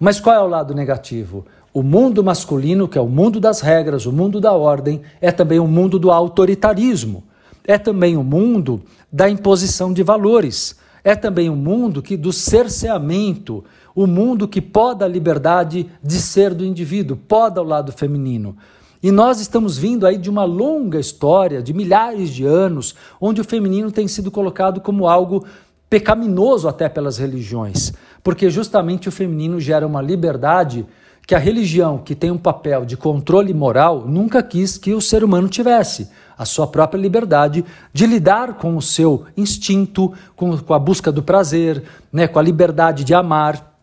Mas 0.00 0.18
qual 0.18 0.34
é 0.34 0.40
o 0.40 0.48
lado 0.48 0.74
negativo? 0.74 1.46
O 1.72 1.82
mundo 1.82 2.24
masculino, 2.24 2.88
que 2.88 2.98
é 2.98 3.00
o 3.00 3.08
mundo 3.08 3.38
das 3.38 3.60
regras, 3.60 4.06
o 4.06 4.12
mundo 4.12 4.40
da 4.40 4.52
ordem, 4.52 5.02
é 5.20 5.30
também 5.30 5.60
o 5.60 5.68
mundo 5.68 5.98
do 5.98 6.10
autoritarismo. 6.10 7.22
É 7.64 7.78
também 7.78 8.16
o 8.16 8.24
mundo 8.24 8.82
da 9.12 9.30
imposição 9.30 9.92
de 9.92 10.02
valores 10.02 10.80
é 11.02 11.14
também 11.14 11.48
um 11.48 11.56
mundo 11.56 12.02
que 12.02 12.16
do 12.16 12.32
cerceamento, 12.32 13.64
o 13.94 14.04
um 14.04 14.06
mundo 14.06 14.46
que 14.46 14.60
poda 14.60 15.04
a 15.04 15.08
liberdade 15.08 15.90
de 16.02 16.20
ser 16.20 16.54
do 16.54 16.64
indivíduo, 16.64 17.16
poda 17.16 17.60
o 17.60 17.64
lado 17.64 17.92
feminino. 17.92 18.56
E 19.02 19.10
nós 19.10 19.40
estamos 19.40 19.78
vindo 19.78 20.06
aí 20.06 20.18
de 20.18 20.28
uma 20.28 20.44
longa 20.44 21.00
história, 21.00 21.62
de 21.62 21.72
milhares 21.72 22.30
de 22.30 22.44
anos, 22.44 22.94
onde 23.18 23.40
o 23.40 23.44
feminino 23.44 23.90
tem 23.90 24.06
sido 24.06 24.30
colocado 24.30 24.80
como 24.80 25.08
algo 25.08 25.44
pecaminoso 25.90 26.68
até 26.68 26.88
pelas 26.88 27.18
religiões, 27.18 27.92
porque 28.22 28.48
justamente 28.48 29.08
o 29.08 29.12
feminino 29.12 29.58
gera 29.58 29.84
uma 29.86 30.00
liberdade 30.00 30.86
que 31.26 31.34
a 31.34 31.38
religião, 31.38 31.98
que 31.98 32.14
tem 32.14 32.30
um 32.30 32.38
papel 32.38 32.84
de 32.84 32.96
controle 32.96 33.52
moral, 33.52 34.06
nunca 34.06 34.42
quis 34.42 34.78
que 34.78 34.94
o 34.94 35.00
ser 35.00 35.22
humano 35.22 35.48
tivesse 35.48 36.08
a 36.38 36.44
sua 36.44 36.66
própria 36.66 36.98
liberdade 36.98 37.64
de 37.92 38.06
lidar 38.06 38.54
com 38.54 38.76
o 38.76 38.82
seu 38.82 39.26
instinto, 39.36 40.12
com, 40.34 40.56
com 40.56 40.74
a 40.74 40.78
busca 40.78 41.12
do 41.12 41.22
prazer, 41.22 41.82
né, 42.12 42.26
com 42.26 42.38
a 42.38 42.42
liberdade 42.42 43.04
de 43.04 43.12
amar, 43.12 43.76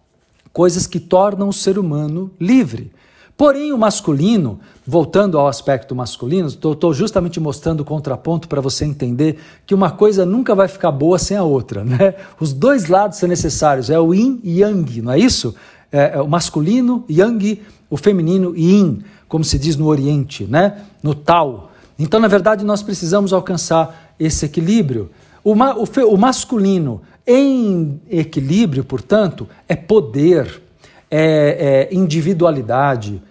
coisas 0.52 0.88
que 0.88 1.00
tornam 1.00 1.50
o 1.50 1.54
ser 1.54 1.78
humano 1.78 2.32
livre. 2.40 2.92
Porém, 3.38 3.72
o 3.72 3.78
masculino, 3.78 4.60
voltando 4.84 5.38
ao 5.38 5.48
aspecto 5.48 5.96
masculino, 5.96 6.48
estou 6.48 6.92
justamente 6.92 7.40
mostrando 7.40 7.82
o 7.82 7.86
contraponto 7.86 8.48
para 8.48 8.60
você 8.60 8.84
entender 8.84 9.38
que 9.64 9.76
uma 9.76 9.92
coisa 9.92 10.26
nunca 10.26 10.56
vai 10.56 10.68
ficar 10.68 10.92
boa 10.92 11.20
sem 11.20 11.38
a 11.38 11.44
outra. 11.44 11.84
Né? 11.84 12.16
Os 12.40 12.52
dois 12.52 12.88
lados 12.88 13.20
são 13.20 13.30
necessários, 13.30 13.92
é 13.92 14.00
o 14.00 14.12
yin 14.12 14.40
e 14.44 14.62
yang, 14.62 15.04
não 15.04 15.12
é 15.12 15.20
isso? 15.20 15.54
É, 15.92 16.16
é 16.16 16.22
o 16.22 16.28
masculino, 16.28 17.06
yang, 17.08 17.62
o 17.92 17.96
feminino, 17.96 18.58
yin, 18.58 19.04
como 19.28 19.44
se 19.44 19.60
diz 19.60 19.76
no 19.76 19.86
Oriente, 19.86 20.46
né? 20.46 20.82
no 21.04 21.14
Tao. 21.14 21.70
Então, 22.00 22.20
na 22.20 22.28
verdade, 22.28 22.66
nós 22.66 22.82
precisamos 22.82 23.34
alcançar 23.34 24.16
esse 24.20 24.46
equilíbrio. 24.46 25.12
O, 25.44 25.54
ma 25.54 25.76
o, 25.76 25.86
o 26.12 26.18
masculino 26.18 27.02
em 27.26 28.02
equilíbrio, 28.10 28.84
portanto, 28.84 29.48
é 29.68 29.76
poder, 29.76 30.64
é, 31.10 31.88
é 31.90 31.96
individualidade, 31.96 33.22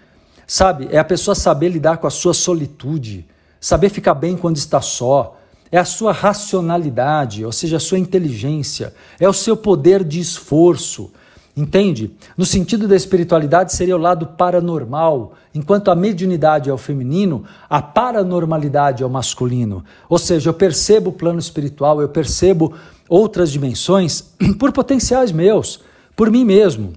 sabe? 0.47 0.89
É 0.91 0.99
a 0.99 1.05
pessoa 1.05 1.35
saber 1.35 1.69
lidar 1.69 1.99
com 1.99 2.07
a 2.07 2.11
sua 2.11 2.35
solitude, 2.35 3.27
saber 3.61 3.89
ficar 3.89 4.15
bem 4.15 4.37
quando 4.37 4.57
está 4.57 4.81
só, 4.81 5.39
é 5.71 5.79
a 5.79 5.85
sua 5.85 6.13
racionalidade, 6.13 7.45
ou 7.45 7.53
seja, 7.53 7.77
a 7.77 7.81
sua 7.81 7.99
inteligência, 7.99 8.95
é 9.19 9.29
o 9.29 9.33
seu 9.33 9.57
poder 9.57 10.05
de 10.05 10.21
esforço, 10.21 11.11
Entende? 11.57 12.11
No 12.37 12.45
sentido 12.45 12.87
da 12.87 12.95
espiritualidade 12.95 13.73
seria 13.73 13.97
o 13.97 14.01
lado 14.01 14.27
paranormal, 14.27 15.33
enquanto 15.55 15.91
a 15.91 15.95
mediunidade 15.95 16.69
é 16.69 16.73
o 16.73 16.77
feminino, 16.77 17.45
a 17.69 17.81
paranormalidade 17.81 19.03
é 19.03 19.07
o 19.07 19.09
masculino. 19.09 19.83
Ou 20.07 20.19
seja, 20.19 20.51
eu 20.51 20.55
percebo 20.55 21.09
o 21.09 21.13
plano 21.15 21.39
espiritual, 21.39 22.03
eu 22.03 22.11
percebo 22.11 22.75
outras 23.09 23.51
dimensões 23.51 24.35
por 24.61 24.71
potenciais 24.71 25.33
meus, 25.33 25.81
por 26.15 26.31
mim 26.31 26.45
mesmo. 26.45 26.93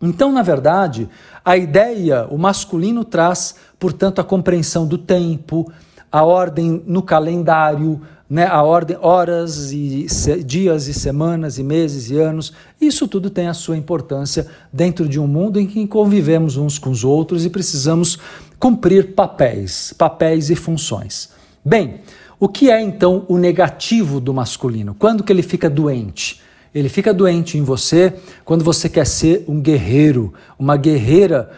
Então, 0.00 0.30
na 0.32 0.42
verdade, 0.42 1.08
a 1.44 1.56
ideia, 1.56 2.26
o 2.30 2.36
masculino 2.36 3.04
traz, 3.04 3.54
portanto, 3.78 4.20
a 4.20 4.24
compreensão 4.24 4.86
do 4.86 4.98
tempo, 4.98 5.70
a 6.10 6.22
ordem 6.22 6.82
no 6.86 7.02
calendário, 7.02 8.00
né, 8.28 8.46
a 8.46 8.62
ordem, 8.62 8.96
horas 9.00 9.72
e 9.72 10.08
se, 10.08 10.42
dias 10.42 10.88
e 10.88 10.94
semanas 10.94 11.58
e 11.58 11.62
meses 11.62 12.10
e 12.10 12.18
anos, 12.18 12.52
isso 12.80 13.06
tudo 13.06 13.30
tem 13.30 13.46
a 13.46 13.54
sua 13.54 13.76
importância 13.76 14.48
dentro 14.72 15.08
de 15.08 15.20
um 15.20 15.26
mundo 15.26 15.60
em 15.60 15.66
que 15.66 15.86
convivemos 15.86 16.56
uns 16.56 16.78
com 16.78 16.90
os 16.90 17.04
outros 17.04 17.44
e 17.44 17.50
precisamos 17.50 18.18
cumprir 18.58 19.14
papéis, 19.14 19.94
papéis 19.96 20.50
e 20.50 20.56
funções. 20.56 21.30
Bem, 21.64 22.00
o 22.38 22.48
que 22.48 22.70
é 22.70 22.82
então 22.82 23.24
o 23.28 23.38
negativo 23.38 24.20
do 24.20 24.34
masculino? 24.34 24.94
Quando 24.98 25.22
que 25.22 25.32
ele 25.32 25.42
fica 25.42 25.70
doente? 25.70 26.40
Ele 26.78 26.90
fica 26.90 27.14
doente 27.14 27.56
em 27.56 27.62
você 27.62 28.12
quando 28.44 28.62
você 28.62 28.86
quer 28.88 29.06
ser 29.06 29.44
um 29.48 29.60
guerreiro, 29.60 30.34
uma 30.58 30.76
guerreira 30.76 31.50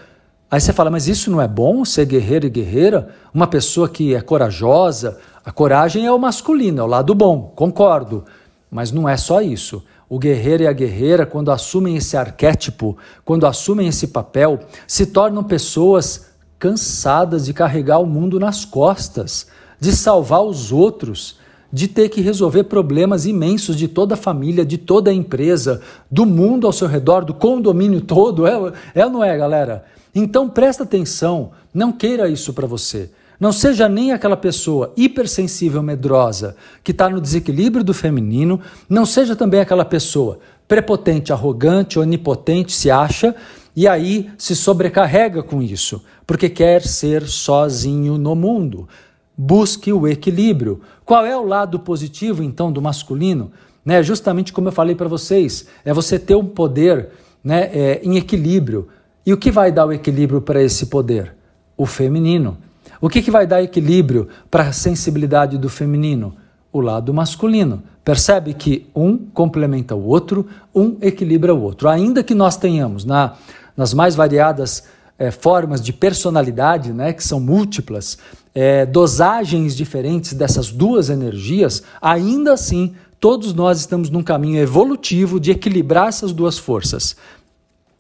Aí 0.51 0.59
você 0.59 0.73
fala, 0.73 0.91
mas 0.91 1.07
isso 1.07 1.31
não 1.31 1.43
é 1.43 1.47
bom, 1.47 1.85
ser 1.85 2.07
guerreiro 2.07 2.47
e 2.47 2.49
guerreira? 2.49 3.11
Uma 3.35 3.47
pessoa 3.47 3.87
que 3.87 4.15
é 4.15 4.21
corajosa, 4.23 5.19
a 5.45 5.53
coragem 5.53 6.07
é 6.07 6.11
o 6.11 6.19
masculino, 6.19 6.81
é 6.81 6.83
o 6.83 6.87
lado 6.87 7.15
bom, 7.15 7.53
concordo. 7.55 8.25
Mas 8.71 8.91
não 8.91 9.07
é 9.07 9.15
só 9.19 9.43
isso. 9.43 9.85
O 10.09 10.19
guerreiro 10.19 10.63
e 10.63 10.67
a 10.67 10.73
guerreira, 10.73 11.27
quando 11.27 11.53
assumem 11.53 11.97
esse 11.97 12.17
arquétipo, 12.17 12.97
quando 13.27 13.47
assumem 13.47 13.89
esse 13.89 14.07
papel, 14.07 14.61
se 14.87 15.05
tornam 15.05 15.45
pessoas 15.45 16.31
cansadas 16.59 17.45
de 17.45 17.53
carregar 17.53 17.99
o 17.99 18.07
mundo 18.07 18.41
nas 18.41 18.65
costas, 18.65 19.49
de 19.79 19.95
salvar 19.95 20.43
os 20.43 20.73
outros, 20.73 21.37
de 21.73 21.87
ter 21.87 22.09
que 22.09 22.21
resolver 22.21 22.65
problemas 22.65 23.27
imensos 23.27 23.77
de 23.77 23.89
toda 23.89 24.15
a 24.15 24.17
família, 24.17 24.65
de 24.65 24.79
toda 24.79 25.11
a 25.11 25.15
empresa, 25.15 25.81
do 26.11 26.25
mundo 26.25 26.67
ao 26.67 26.73
seu 26.73 26.89
redor, 26.89 27.25
do 27.25 27.35
condomínio 27.35 28.01
todo. 28.01 28.47
É, 28.47 28.73
é 28.95 29.05
ou 29.05 29.11
não 29.11 29.23
é, 29.23 29.37
galera? 29.37 29.85
Então 30.15 30.49
presta 30.49 30.85
atenção, 30.85 31.51
não 31.73 31.93
queira 31.93 32.29
isso 32.29 32.53
para 32.53 32.67
você. 32.67 33.11
Não 33.39 33.53
seja 33.53 33.89
nem 33.89 34.11
aquela 34.11 34.37
pessoa 34.37 34.93
hipersensível, 34.97 35.81
medrosa, 35.81 36.57
que 36.83 36.91
está 36.91 37.09
no 37.09 37.21
desequilíbrio 37.21 37.85
do 37.85 37.95
feminino, 37.95 38.61
não 38.89 39.07
seja 39.07 39.37
também 39.37 39.61
aquela 39.61 39.85
pessoa 39.85 40.41
prepotente, 40.67 41.33
arrogante, 41.33 41.99
onipotente, 41.99 42.73
se 42.73 42.91
acha 42.91 43.35
e 43.77 43.87
aí 43.87 44.29
se 44.37 44.57
sobrecarrega 44.57 45.41
com 45.41 45.63
isso, 45.63 46.03
porque 46.27 46.49
quer 46.49 46.83
ser 46.83 47.29
sozinho 47.29 48.19
no 48.19 48.35
mundo. 48.35 48.89
Busque 49.41 49.93
o 49.93 50.09
equilíbrio. 50.09 50.81
Qual 51.05 51.25
é 51.25 51.37
o 51.37 51.47
lado 51.47 51.79
positivo, 51.79 52.43
então, 52.43 52.73
do 52.73 52.83
masculino? 52.83 53.53
Né, 53.85 54.03
justamente 54.03 54.53
como 54.53 54.69
eu 54.69 54.73
falei 54.73 54.97
para 54.97 55.09
vocês, 55.09 55.67
é 55.85 55.95
você 55.95 56.19
ter 56.19 56.35
um 56.35 56.45
poder 56.45 57.11
né, 57.43 57.71
é, 57.73 58.01
em 58.03 58.17
equilíbrio. 58.17 58.89
E 59.25 59.33
o 59.33 59.37
que 59.37 59.51
vai 59.51 59.71
dar 59.71 59.87
o 59.87 59.93
equilíbrio 59.93 60.41
para 60.41 60.61
esse 60.61 60.87
poder? 60.87 61.35
O 61.77 61.87
feminino. 61.87 62.59
O 63.01 63.09
que, 63.09 63.23
que 63.23 63.31
vai 63.31 63.47
dar 63.47 63.63
equilíbrio 63.63 64.29
para 64.51 64.65
a 64.65 64.73
sensibilidade 64.73 65.57
do 65.57 65.69
feminino? 65.69 66.35
O 66.73 66.81
lado 66.81 67.15
masculino. 67.15 67.83
Percebe 68.05 68.53
que 68.55 68.89
um 68.95 69.17
complementa 69.17 69.95
o 69.95 70.05
outro, 70.05 70.47
um 70.75 70.97
equilibra 71.01 71.55
o 71.55 71.63
outro. 71.63 71.89
Ainda 71.89 72.25
que 72.25 72.35
nós 72.35 72.57
tenhamos 72.57 73.05
na 73.05 73.37
nas 73.79 73.95
mais 73.95 74.17
variadas 74.17 74.83
é, 75.17 75.31
formas 75.31 75.81
de 75.81 75.93
personalidade, 75.93 76.93
né, 76.93 77.13
que 77.13 77.23
são 77.23 77.39
múltiplas, 77.39 78.19
é, 78.61 78.85
dosagens 78.85 79.77
diferentes 79.77 80.33
dessas 80.33 80.73
duas 80.73 81.11
energias, 81.11 81.81
ainda 82.03 82.55
assim, 82.55 82.93
todos 83.21 83.55
nós 83.55 83.79
estamos 83.79 84.11
num 84.11 84.21
caminho 84.21 84.59
evolutivo 84.59 85.39
de 85.39 85.53
equilibrar 85.53 86.09
essas 86.09 86.33
duas 86.33 86.59
forças. 86.59 87.17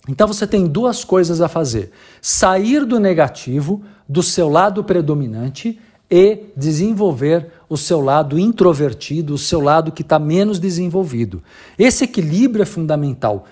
Então 0.09 0.27
você 0.27 0.49
tem 0.49 0.67
duas 0.67 1.05
coisas 1.05 1.41
a 1.41 1.47
fazer: 1.47 1.93
sair 2.21 2.85
do 2.85 2.99
negativo, 2.99 3.85
do 4.09 4.21
seu 4.21 4.49
lado 4.49 4.83
predominante, 4.83 5.79
e 6.11 6.47
desenvolver 6.57 7.53
o 7.69 7.77
seu 7.77 8.00
lado 8.00 8.37
introvertido, 8.37 9.35
o 9.35 9.38
seu 9.38 9.61
lado 9.61 9.93
que 9.93 10.03
está 10.03 10.19
menos 10.19 10.59
desenvolvido. 10.59 11.41
Esse 11.79 12.03
equilíbrio 12.03 12.62
é 12.62 12.67
fundamental 12.67 13.47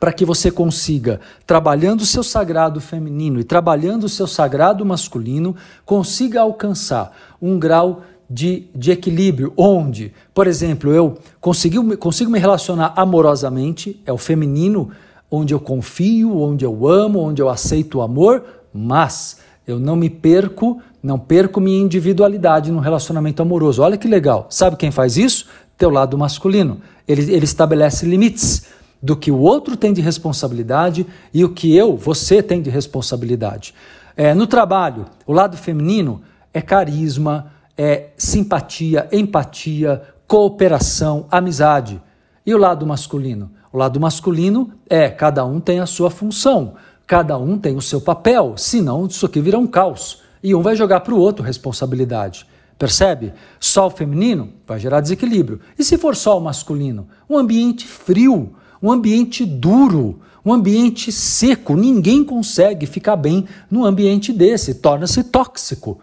para 0.00 0.12
que 0.12 0.24
você 0.24 0.50
consiga, 0.50 1.20
trabalhando 1.46 2.00
o 2.00 2.06
seu 2.06 2.22
sagrado 2.22 2.80
feminino 2.80 3.38
e 3.40 3.44
trabalhando 3.44 4.04
o 4.04 4.08
seu 4.08 4.26
sagrado 4.26 4.84
masculino, 4.84 5.54
consiga 5.84 6.40
alcançar 6.40 7.16
um 7.40 7.58
grau 7.58 8.02
de, 8.28 8.66
de 8.74 8.90
equilíbrio, 8.90 9.52
onde, 9.56 10.12
por 10.34 10.46
exemplo, 10.46 10.92
eu 10.92 11.16
consigo, 11.40 11.96
consigo 11.96 12.30
me 12.30 12.38
relacionar 12.38 12.92
amorosamente, 12.96 14.00
é 14.04 14.12
o 14.12 14.18
feminino, 14.18 14.90
onde 15.30 15.54
eu 15.54 15.60
confio, 15.60 16.36
onde 16.36 16.64
eu 16.64 16.88
amo, 16.88 17.20
onde 17.20 17.40
eu 17.40 17.48
aceito 17.48 17.98
o 17.98 18.02
amor, 18.02 18.44
mas 18.74 19.38
eu 19.66 19.78
não 19.78 19.96
me 19.96 20.10
perco, 20.10 20.80
não 21.02 21.18
perco 21.18 21.60
minha 21.60 21.80
individualidade 21.80 22.70
no 22.70 22.80
relacionamento 22.80 23.42
amoroso. 23.42 23.82
Olha 23.82 23.96
que 23.96 24.08
legal. 24.08 24.46
Sabe 24.50 24.76
quem 24.76 24.90
faz 24.90 25.16
isso? 25.16 25.46
Teu 25.78 25.90
lado 25.90 26.18
masculino. 26.18 26.80
Ele, 27.06 27.32
ele 27.32 27.44
estabelece 27.44 28.06
limites 28.06 28.66
do 29.06 29.16
que 29.16 29.30
o 29.30 29.38
outro 29.38 29.76
tem 29.76 29.92
de 29.92 30.00
responsabilidade 30.00 31.06
e 31.32 31.44
o 31.44 31.50
que 31.50 31.76
eu, 31.76 31.96
você, 31.96 32.42
tem 32.42 32.60
de 32.60 32.68
responsabilidade. 32.68 33.72
É, 34.16 34.34
no 34.34 34.48
trabalho, 34.48 35.06
o 35.24 35.32
lado 35.32 35.56
feminino 35.56 36.22
é 36.52 36.60
carisma, 36.60 37.52
é 37.78 38.08
simpatia, 38.16 39.08
empatia, 39.12 40.02
cooperação, 40.26 41.26
amizade. 41.30 42.02
E 42.44 42.52
o 42.52 42.58
lado 42.58 42.84
masculino? 42.84 43.52
O 43.72 43.78
lado 43.78 44.00
masculino 44.00 44.72
é 44.90 45.08
cada 45.08 45.44
um 45.44 45.60
tem 45.60 45.78
a 45.78 45.86
sua 45.86 46.10
função, 46.10 46.74
cada 47.06 47.38
um 47.38 47.56
tem 47.56 47.76
o 47.76 47.80
seu 47.80 48.00
papel, 48.00 48.54
senão 48.56 49.06
isso 49.06 49.24
aqui 49.24 49.40
vira 49.40 49.56
um 49.56 49.68
caos. 49.68 50.20
E 50.42 50.52
um 50.52 50.62
vai 50.62 50.74
jogar 50.74 50.98
para 50.98 51.14
o 51.14 51.18
outro 51.20 51.44
responsabilidade. 51.44 52.44
Percebe? 52.76 53.32
Só 53.60 53.86
o 53.86 53.90
feminino 53.90 54.52
vai 54.66 54.80
gerar 54.80 55.00
desequilíbrio. 55.00 55.60
E 55.78 55.84
se 55.84 55.96
for 55.96 56.16
só 56.16 56.36
o 56.36 56.40
masculino? 56.40 57.06
Um 57.30 57.38
ambiente 57.38 57.86
frio, 57.86 58.52
um 58.82 58.90
ambiente 58.90 59.44
duro, 59.44 60.20
um 60.44 60.52
ambiente 60.52 61.10
seco. 61.10 61.76
Ninguém 61.76 62.24
consegue 62.24 62.86
ficar 62.86 63.16
bem 63.16 63.46
num 63.70 63.84
ambiente 63.84 64.32
desse, 64.32 64.74
torna-se 64.74 65.24
tóxico. 65.24 65.98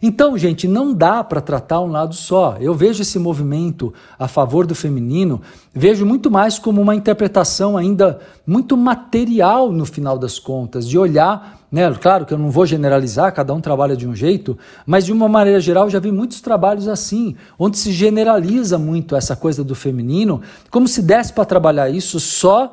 Então, 0.00 0.38
gente, 0.38 0.68
não 0.68 0.94
dá 0.94 1.24
para 1.24 1.40
tratar 1.40 1.80
um 1.80 1.90
lado 1.90 2.14
só. 2.14 2.56
Eu 2.60 2.74
vejo 2.74 3.02
esse 3.02 3.18
movimento 3.18 3.92
a 4.18 4.28
favor 4.28 4.66
do 4.66 4.74
feminino, 4.74 5.40
vejo 5.74 6.06
muito 6.06 6.30
mais 6.30 6.58
como 6.58 6.80
uma 6.80 6.94
interpretação 6.94 7.76
ainda 7.76 8.20
muito 8.46 8.76
material 8.76 9.72
no 9.72 9.84
final 9.84 10.16
das 10.16 10.38
contas, 10.38 10.88
de 10.88 10.96
olhar, 10.96 11.57
né? 11.70 11.92
Claro 12.00 12.24
que 12.24 12.32
eu 12.32 12.38
não 12.38 12.50
vou 12.50 12.64
generalizar, 12.66 13.32
cada 13.32 13.52
um 13.52 13.60
trabalha 13.60 13.96
de 13.96 14.08
um 14.08 14.14
jeito, 14.14 14.58
mas 14.86 15.04
de 15.04 15.12
uma 15.12 15.28
maneira 15.28 15.60
geral 15.60 15.88
já 15.90 15.98
vi 15.98 16.10
muitos 16.10 16.40
trabalhos 16.40 16.88
assim, 16.88 17.36
onde 17.58 17.78
se 17.78 17.92
generaliza 17.92 18.78
muito 18.78 19.14
essa 19.14 19.36
coisa 19.36 19.62
do 19.62 19.74
feminino, 19.74 20.40
como 20.70 20.88
se 20.88 21.02
desse 21.02 21.32
para 21.32 21.44
trabalhar 21.44 21.90
isso 21.90 22.18
só 22.18 22.72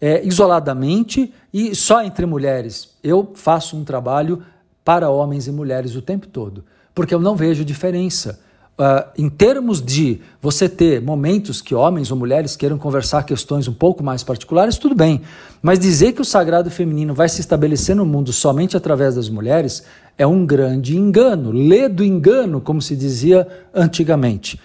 é, 0.00 0.24
isoladamente 0.26 1.32
e 1.52 1.74
só 1.74 2.02
entre 2.02 2.26
mulheres. 2.26 2.90
Eu 3.02 3.32
faço 3.34 3.76
um 3.76 3.84
trabalho 3.84 4.42
para 4.84 5.08
homens 5.08 5.46
e 5.46 5.52
mulheres 5.52 5.96
o 5.96 6.02
tempo 6.02 6.26
todo, 6.26 6.64
porque 6.94 7.14
eu 7.14 7.20
não 7.20 7.34
vejo 7.34 7.64
diferença. 7.64 8.40
Uh, 8.76 9.06
em 9.16 9.28
termos 9.28 9.80
de 9.80 10.20
você 10.42 10.68
ter 10.68 11.00
momentos 11.00 11.62
que 11.62 11.76
homens 11.76 12.10
ou 12.10 12.16
mulheres 12.16 12.56
queiram 12.56 12.76
conversar 12.76 13.22
questões 13.22 13.68
um 13.68 13.72
pouco 13.72 14.02
mais 14.02 14.24
particulares, 14.24 14.78
tudo 14.78 14.96
bem. 14.96 15.20
Mas 15.62 15.78
dizer 15.78 16.12
que 16.12 16.20
o 16.20 16.24
sagrado 16.24 16.68
feminino 16.72 17.14
vai 17.14 17.28
se 17.28 17.40
estabelecer 17.40 17.94
no 17.94 18.04
mundo 18.04 18.32
somente 18.32 18.76
através 18.76 19.14
das 19.14 19.28
mulheres 19.28 19.84
é 20.18 20.26
um 20.26 20.44
grande 20.44 20.96
engano, 20.96 21.52
ledo 21.52 22.02
engano, 22.02 22.60
como 22.60 22.82
se 22.82 22.96
dizia 22.96 23.46
antigamente. 23.72 24.58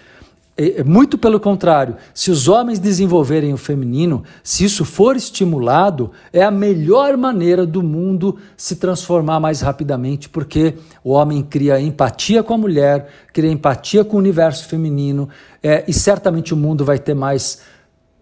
Muito 0.84 1.16
pelo 1.16 1.40
contrário, 1.40 1.96
se 2.12 2.30
os 2.30 2.48
homens 2.48 2.78
desenvolverem 2.78 3.52
o 3.52 3.56
feminino, 3.56 4.22
se 4.42 4.64
isso 4.64 4.84
for 4.84 5.16
estimulado, 5.16 6.10
é 6.32 6.42
a 6.42 6.50
melhor 6.50 7.16
maneira 7.16 7.64
do 7.64 7.82
mundo 7.82 8.36
se 8.56 8.76
transformar 8.76 9.40
mais 9.40 9.60
rapidamente, 9.60 10.28
porque 10.28 10.74
o 11.02 11.12
homem 11.12 11.42
cria 11.42 11.80
empatia 11.80 12.42
com 12.42 12.54
a 12.54 12.58
mulher, 12.58 13.08
cria 13.32 13.50
empatia 13.50 14.04
com 14.04 14.16
o 14.16 14.20
universo 14.20 14.66
feminino, 14.66 15.28
é, 15.62 15.84
e 15.88 15.92
certamente 15.92 16.52
o 16.52 16.56
mundo 16.56 16.84
vai 16.84 16.98
ter 16.98 17.14
mais 17.14 17.62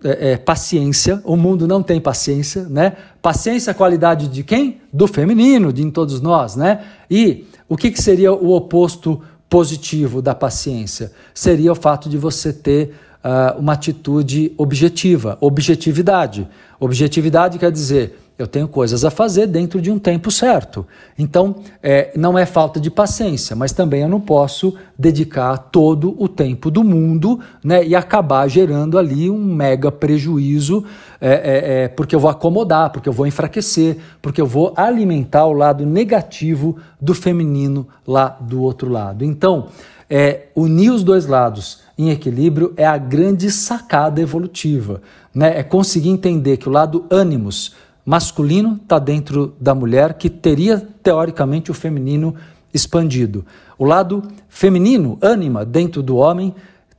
é, 0.05 0.33
é, 0.33 0.37
paciência. 0.37 1.21
O 1.25 1.37
mundo 1.37 1.67
não 1.67 1.83
tem 1.83 2.01
paciência, 2.01 2.69
né? 2.69 2.97
Paciência 3.21 3.73
é 3.73 3.75
qualidade 3.75 4.29
de 4.29 4.45
quem? 4.45 4.81
Do 4.93 5.09
feminino, 5.09 5.73
de 5.73 5.83
em 5.83 5.91
todos 5.91 6.21
nós, 6.21 6.55
né? 6.55 6.85
E 7.11 7.47
o 7.69 7.77
que, 7.77 7.91
que 7.91 8.01
seria 8.01 8.33
o 8.33 8.53
oposto? 8.53 9.21
Positivo 9.49 10.21
da 10.21 10.35
paciência 10.35 11.13
seria 11.35 11.73
o 11.73 11.75
fato 11.75 12.09
de 12.09 12.19
você 12.19 12.53
ter 12.53 12.95
uh, 13.25 13.59
uma 13.59 13.73
atitude 13.73 14.53
objetiva, 14.57 15.39
objetividade. 15.41 16.47
Objetividade 16.79 17.59
quer 17.59 17.73
dizer 17.73 18.19
eu 18.39 18.47
tenho 18.47 18.69
coisas 18.69 19.05
a 19.05 19.11
fazer 19.11 19.49
dentro 19.49 19.81
de 19.83 19.91
um 19.91 19.99
tempo 19.99 20.31
certo. 20.31 20.87
Então, 21.19 21.57
é, 21.83 22.13
não 22.17 22.39
é 22.39 22.47
falta 22.47 22.79
de 22.79 22.89
paciência, 22.89 23.57
mas 23.57 23.73
também 23.73 24.03
eu 24.03 24.09
não 24.09 24.21
posso 24.21 24.77
dedicar 24.97 25.59
todo 25.59 26.15
o 26.17 26.29
tempo 26.29 26.71
do 26.71 26.85
mundo 26.85 27.41
né, 27.65 27.85
e 27.85 27.97
acabar 27.97 28.47
gerando 28.47 28.97
ali 28.97 29.29
um 29.29 29.45
mega 29.45 29.91
prejuízo, 29.91 30.85
é, 31.21 31.31
é, 31.31 31.83
é, 31.85 31.89
porque 31.89 32.15
eu 32.15 32.21
vou 32.21 32.31
acomodar, 32.31 32.91
porque 32.91 33.09
eu 33.09 33.13
vou 33.13 33.27
enfraquecer, 33.27 33.99
porque 34.23 34.41
eu 34.41 34.47
vou 34.47 34.73
alimentar 34.77 35.47
o 35.47 35.53
lado 35.53 35.85
negativo 35.85 36.77
do 37.01 37.15
feminino 37.15 37.89
lá 38.07 38.37
do 38.41 38.63
outro 38.63 38.89
lado. 38.89 39.25
Então, 39.25 39.67
é, 40.09 40.47
unir 40.55 40.91
os 40.91 41.03
dois 41.03 41.27
lados 41.27 41.81
em 41.99 42.11
equilíbrio 42.11 42.73
é 42.77 42.87
a 42.87 42.97
grande 42.97 43.51
sacada 43.51 44.21
evolutiva. 44.21 45.03
Né? 45.35 45.59
É 45.59 45.63
conseguir 45.63 46.09
entender 46.09 46.57
que 46.57 46.69
o 46.69 46.73
lado 46.73 47.05
ânimos 47.11 47.75
masculino 48.09 48.81
está 48.83 48.99
dentro 48.99 49.55
da 49.61 49.75
mulher, 49.75 50.15
que 50.15 50.31
teria, 50.31 50.79
teoricamente, 51.03 51.71
o 51.71 51.75
feminino 51.75 52.35
expandido. 52.73 53.45
O 53.77 53.85
lado 53.85 54.23
feminino, 54.49 55.19
ânima, 55.21 55.63
dentro 55.63 56.03
do 56.03 56.17
homem, 56.17 56.55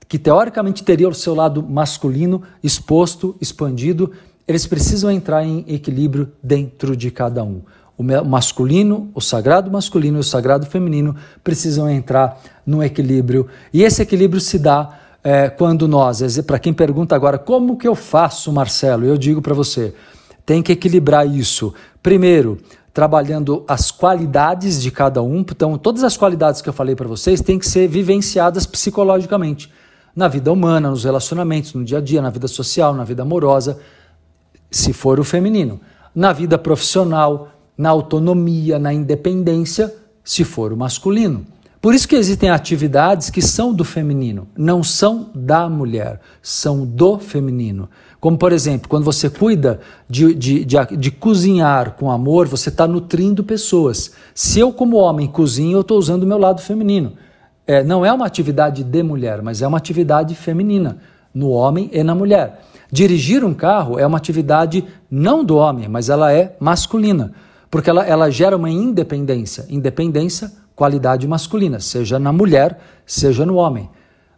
que 0.07 0.19
teoricamente 0.19 0.83
teria 0.83 1.09
o 1.09 1.13
seu 1.13 1.33
lado 1.33 1.63
masculino 1.63 2.43
exposto, 2.61 3.35
expandido, 3.41 4.11
eles 4.47 4.67
precisam 4.67 5.09
entrar 5.09 5.43
em 5.43 5.65
equilíbrio 5.67 6.31
dentro 6.43 6.95
de 6.95 7.09
cada 7.09 7.43
um. 7.43 7.63
O 7.97 8.03
masculino, 8.23 9.09
o 9.15 9.19
sagrado 9.19 9.71
masculino 9.71 10.17
e 10.17 10.21
o 10.21 10.23
sagrado 10.23 10.67
feminino 10.67 11.15
precisam 11.43 11.89
entrar 11.89 12.39
no 12.63 12.83
equilíbrio. 12.83 13.47
E 13.73 13.81
esse 13.81 14.03
equilíbrio 14.03 14.39
se 14.39 14.59
dá 14.59 14.99
é, 15.23 15.49
quando 15.49 15.87
nós, 15.87 16.39
para 16.41 16.59
quem 16.59 16.71
pergunta 16.71 17.15
agora, 17.15 17.39
como 17.39 17.77
que 17.77 17.87
eu 17.87 17.95
faço, 17.95 18.53
Marcelo? 18.53 19.05
Eu 19.05 19.17
digo 19.17 19.41
para 19.41 19.55
você, 19.55 19.95
tem 20.49 20.63
que 20.63 20.71
equilibrar 20.71 21.27
isso. 21.27 21.75
Primeiro, 22.01 22.57
trabalhando 22.91 23.63
as 23.67 23.91
qualidades 23.91 24.81
de 24.81 24.89
cada 24.89 25.21
um. 25.21 25.41
Então, 25.41 25.77
todas 25.77 26.03
as 26.03 26.17
qualidades 26.17 26.59
que 26.59 26.67
eu 26.67 26.73
falei 26.73 26.95
para 26.95 27.07
vocês 27.07 27.39
têm 27.39 27.59
que 27.59 27.67
ser 27.67 27.87
vivenciadas 27.87 28.65
psicologicamente 28.65 29.71
na 30.15 30.27
vida 30.27 30.51
humana, 30.51 30.89
nos 30.89 31.03
relacionamentos, 31.03 31.75
no 31.75 31.85
dia 31.85 31.99
a 31.99 32.01
dia, 32.01 32.19
na 32.19 32.31
vida 32.31 32.47
social, 32.47 32.95
na 32.95 33.03
vida 33.03 33.21
amorosa, 33.21 33.79
se 34.71 34.91
for 34.91 35.19
o 35.19 35.23
feminino, 35.23 35.79
na 36.15 36.33
vida 36.33 36.57
profissional, 36.57 37.49
na 37.77 37.91
autonomia, 37.91 38.79
na 38.79 38.91
independência, 38.91 39.93
se 40.23 40.43
for 40.43 40.73
o 40.73 40.77
masculino. 40.77 41.45
Por 41.79 41.93
isso 41.93 42.07
que 42.07 42.15
existem 42.15 42.49
atividades 42.49 43.29
que 43.29 43.41
são 43.41 43.71
do 43.71 43.85
feminino, 43.85 44.47
não 44.57 44.81
são 44.81 45.29
da 45.35 45.69
mulher, 45.69 46.19
são 46.41 46.87
do 46.87 47.19
feminino. 47.19 47.87
Como, 48.19 48.37
por 48.37 48.51
exemplo, 48.51 48.89
quando 48.89 49.05
você 49.05 49.29
cuida 49.29 49.79
de, 50.09 50.33
de, 50.35 50.65
de, 50.65 50.77
de 50.97 51.11
cozinhar 51.11 51.95
com 51.95 52.11
amor, 52.11 52.47
você 52.47 52.69
está 52.69 52.85
nutrindo 52.85 53.43
pessoas. 53.43 54.13
Se 54.35 54.59
eu, 54.59 54.73
como 54.73 54.97
homem, 54.97 55.27
cozinho, 55.27 55.77
eu 55.77 55.81
estou 55.81 55.97
usando 55.97 56.23
o 56.23 56.27
meu 56.27 56.37
lado 56.37 56.61
feminino. 56.61 57.13
É, 57.65 57.83
não 57.83 58.05
é 58.05 58.11
uma 58.11 58.25
atividade 58.25 58.83
de 58.83 59.03
mulher, 59.03 59.41
mas 59.41 59.61
é 59.61 59.67
uma 59.67 59.77
atividade 59.77 60.35
feminina, 60.35 60.97
no 61.33 61.49
homem 61.49 61.89
e 61.93 62.03
na 62.03 62.13
mulher. 62.13 62.61
Dirigir 62.91 63.45
um 63.45 63.53
carro 63.53 63.99
é 63.99 64.05
uma 64.05 64.17
atividade 64.17 64.83
não 65.09 65.43
do 65.43 65.55
homem, 65.55 65.87
mas 65.87 66.09
ela 66.09 66.33
é 66.33 66.55
masculina, 66.59 67.31
porque 67.69 67.89
ela, 67.89 68.03
ela 68.03 68.29
gera 68.29 68.57
uma 68.57 68.69
independência. 68.69 69.65
Independência 69.69 70.51
qualidade 70.75 71.27
masculina, 71.27 71.79
seja 71.81 72.17
na 72.17 72.31
mulher, 72.31 72.79
seja 73.05 73.45
no 73.45 73.55
homem. 73.55 73.89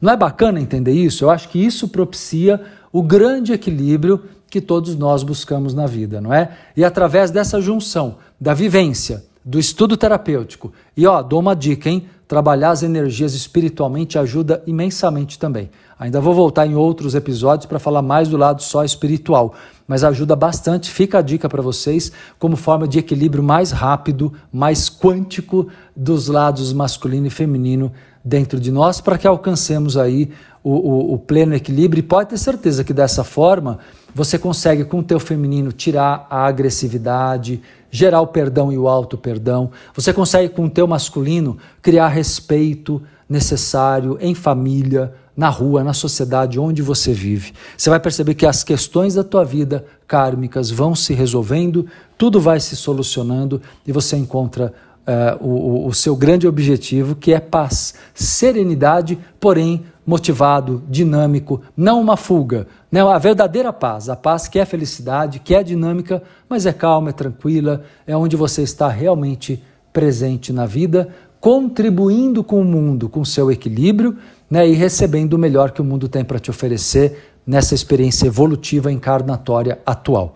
Não 0.01 0.11
é 0.11 0.17
bacana 0.17 0.59
entender 0.59 0.91
isso? 0.91 1.23
Eu 1.23 1.29
acho 1.29 1.47
que 1.49 1.63
isso 1.63 1.87
propicia 1.87 2.59
o 2.91 3.01
grande 3.01 3.53
equilíbrio 3.53 4.21
que 4.49 4.59
todos 4.59 4.95
nós 4.95 5.23
buscamos 5.23 5.73
na 5.73 5.87
vida, 5.87 6.19
não 6.19 6.33
é? 6.33 6.51
E 6.75 6.83
através 6.83 7.31
dessa 7.31 7.61
junção 7.61 8.17
da 8.39 8.53
vivência, 8.53 9.23
do 9.43 9.57
estudo 9.57 9.95
terapêutico, 9.95 10.73
e 10.95 11.07
ó, 11.07 11.21
dou 11.21 11.39
uma 11.39 11.55
dica, 11.55 11.89
hein? 11.89 12.05
Trabalhar 12.27 12.71
as 12.71 12.83
energias 12.83 13.33
espiritualmente 13.33 14.17
ajuda 14.17 14.61
imensamente 14.67 15.39
também. 15.39 15.69
Ainda 15.97 16.19
vou 16.19 16.33
voltar 16.33 16.65
em 16.65 16.75
outros 16.75 17.15
episódios 17.15 17.65
para 17.65 17.79
falar 17.79 18.01
mais 18.01 18.27
do 18.27 18.37
lado 18.37 18.61
só 18.61 18.83
espiritual, 18.83 19.53
mas 19.87 20.03
ajuda 20.03 20.35
bastante. 20.35 20.89
Fica 20.89 21.19
a 21.19 21.21
dica 21.21 21.47
para 21.49 21.61
vocês 21.61 22.11
como 22.39 22.55
forma 22.55 22.87
de 22.87 22.99
equilíbrio 22.99 23.43
mais 23.43 23.71
rápido, 23.71 24.33
mais 24.51 24.89
quântico 24.89 25.67
dos 25.95 26.27
lados 26.27 26.71
masculino 26.73 27.27
e 27.27 27.29
feminino 27.29 27.91
dentro 28.23 28.59
de 28.59 28.71
nós, 28.71 29.01
para 29.01 29.17
que 29.17 29.27
alcancemos 29.27 29.97
aí 29.97 30.31
o, 30.63 30.71
o, 30.71 31.13
o, 31.13 31.17
pleno 31.17 31.55
equilíbrio. 31.55 31.99
E 31.99 32.03
pode 32.03 32.29
ter 32.29 32.37
certeza 32.37 32.83
que 32.83 32.93
dessa 32.93 33.23
forma 33.23 33.79
você 34.13 34.37
consegue, 34.37 34.83
com 34.83 34.99
o 34.99 35.03
teu 35.03 35.19
feminino, 35.19 35.71
tirar 35.71 36.27
a 36.29 36.45
agressividade, 36.45 37.61
gerar 37.89 38.21
o 38.21 38.27
perdão 38.27 38.71
e 38.71 38.77
o 38.77 38.87
auto 38.87 39.17
perdão. 39.17 39.71
Você 39.93 40.13
consegue, 40.13 40.49
com 40.49 40.65
o 40.65 40.69
teu 40.69 40.87
masculino, 40.87 41.57
criar 41.81 42.09
respeito 42.09 43.01
necessário 43.27 44.17
em 44.19 44.35
família, 44.35 45.13
na 45.35 45.49
rua, 45.49 45.83
na 45.83 45.93
sociedade 45.93 46.59
onde 46.59 46.81
você 46.81 47.13
vive. 47.13 47.53
Você 47.77 47.89
vai 47.89 47.99
perceber 47.99 48.35
que 48.35 48.45
as 48.45 48.63
questões 48.63 49.15
da 49.15 49.23
tua 49.23 49.43
vida 49.43 49.85
kármicas 50.07 50.69
vão 50.69 50.93
se 50.93 51.13
resolvendo, 51.13 51.87
tudo 52.17 52.39
vai 52.39 52.59
se 52.59 52.75
solucionando 52.75 53.61
e 53.87 53.91
você 53.91 54.17
encontra 54.17 54.73
uh, 55.07 55.43
o, 55.43 55.87
o 55.87 55.93
seu 55.93 56.15
grande 56.15 56.47
objetivo, 56.47 57.15
que 57.15 57.33
é 57.33 57.39
paz, 57.39 57.95
serenidade, 58.13 59.17
porém 59.39 59.85
motivado, 60.11 60.83
dinâmico, 60.89 61.61
não 61.75 62.01
uma 62.01 62.17
fuga, 62.17 62.67
não 62.91 63.09
a 63.09 63.17
verdadeira 63.17 63.71
paz, 63.71 64.09
a 64.09 64.15
paz 64.17 64.45
que 64.45 64.59
é 64.59 64.65
felicidade, 64.65 65.39
que 65.39 65.55
é 65.55 65.63
dinâmica, 65.63 66.21
mas 66.49 66.65
é 66.65 66.73
calma, 66.73 67.11
é 67.11 67.13
tranquila, 67.13 67.85
é 68.05 68.13
onde 68.13 68.35
você 68.35 68.61
está 68.61 68.89
realmente 68.89 69.63
presente 69.93 70.51
na 70.51 70.65
vida, 70.65 71.07
contribuindo 71.39 72.43
com 72.43 72.59
o 72.59 72.65
mundo, 72.65 73.07
com 73.07 73.23
seu 73.23 73.49
equilíbrio 73.49 74.17
né, 74.49 74.67
e 74.67 74.73
recebendo 74.73 75.35
o 75.35 75.39
melhor 75.39 75.71
que 75.71 75.79
o 75.79 75.85
mundo 75.85 76.09
tem 76.09 76.25
para 76.25 76.39
te 76.39 76.49
oferecer 76.49 77.31
nessa 77.47 77.73
experiência 77.73 78.27
evolutiva 78.27 78.91
encarnatória 78.91 79.79
atual. 79.85 80.35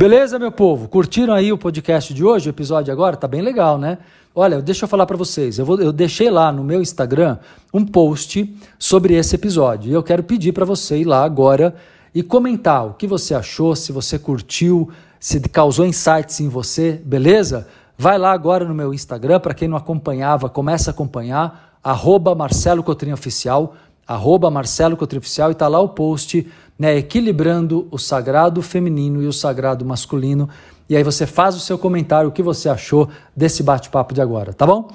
Beleza, 0.00 0.38
meu 0.38 0.50
povo? 0.50 0.88
Curtiram 0.88 1.34
aí 1.34 1.52
o 1.52 1.58
podcast 1.58 2.14
de 2.14 2.24
hoje, 2.24 2.48
o 2.48 2.52
episódio 2.52 2.90
agora? 2.90 3.18
Tá 3.18 3.28
bem 3.28 3.42
legal, 3.42 3.76
né? 3.76 3.98
Olha, 4.34 4.62
deixa 4.62 4.86
eu 4.86 4.88
falar 4.88 5.04
para 5.04 5.14
vocês. 5.14 5.58
Eu, 5.58 5.66
vou, 5.66 5.78
eu 5.78 5.92
deixei 5.92 6.30
lá 6.30 6.50
no 6.50 6.64
meu 6.64 6.80
Instagram 6.80 7.36
um 7.70 7.84
post 7.84 8.50
sobre 8.78 9.12
esse 9.12 9.34
episódio. 9.34 9.90
E 9.90 9.92
eu 9.92 10.02
quero 10.02 10.22
pedir 10.22 10.52
para 10.52 10.64
você 10.64 10.96
ir 10.96 11.04
lá 11.04 11.22
agora 11.22 11.74
e 12.14 12.22
comentar 12.22 12.86
o 12.86 12.94
que 12.94 13.06
você 13.06 13.34
achou, 13.34 13.76
se 13.76 13.92
você 13.92 14.18
curtiu, 14.18 14.88
se 15.18 15.38
causou 15.38 15.84
insights 15.84 16.40
em 16.40 16.48
você, 16.48 16.92
beleza? 17.04 17.68
Vai 17.98 18.16
lá 18.16 18.32
agora 18.32 18.64
no 18.64 18.74
meu 18.74 18.94
Instagram, 18.94 19.38
para 19.38 19.52
quem 19.52 19.68
não 19.68 19.76
acompanhava, 19.76 20.48
começa 20.48 20.88
a 20.90 20.92
acompanhar 20.92 21.78
arroba 21.84 22.34
Marcelo 22.34 22.82
Cotrim 22.82 23.12
Oficial, 23.12 23.74
arroba 24.08 24.50
Marcelo 24.50 24.96
Cotrim 24.96 25.18
Oficial, 25.18 25.50
e 25.50 25.52
está 25.52 25.68
lá 25.68 25.78
o 25.78 25.90
post, 25.90 26.50
né, 26.80 26.96
equilibrando 26.96 27.86
o 27.90 27.98
sagrado 27.98 28.62
feminino 28.62 29.22
e 29.22 29.26
o 29.26 29.34
sagrado 29.34 29.84
masculino. 29.84 30.48
E 30.88 30.96
aí 30.96 31.04
você 31.04 31.26
faz 31.26 31.54
o 31.54 31.60
seu 31.60 31.76
comentário, 31.76 32.30
o 32.30 32.32
que 32.32 32.42
você 32.42 32.70
achou 32.70 33.06
desse 33.36 33.62
bate-papo 33.62 34.14
de 34.14 34.22
agora, 34.22 34.54
tá 34.54 34.66
bom? 34.66 34.88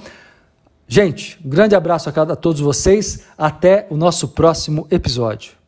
Gente, 0.87 1.39
um 1.45 1.49
grande 1.49 1.75
abraço 1.75 2.09
a, 2.09 2.11
cada, 2.11 2.33
a 2.33 2.35
todos 2.35 2.59
vocês. 2.59 3.25
Até 3.37 3.85
o 3.91 3.95
nosso 3.95 4.29
próximo 4.29 4.87
episódio. 4.89 5.64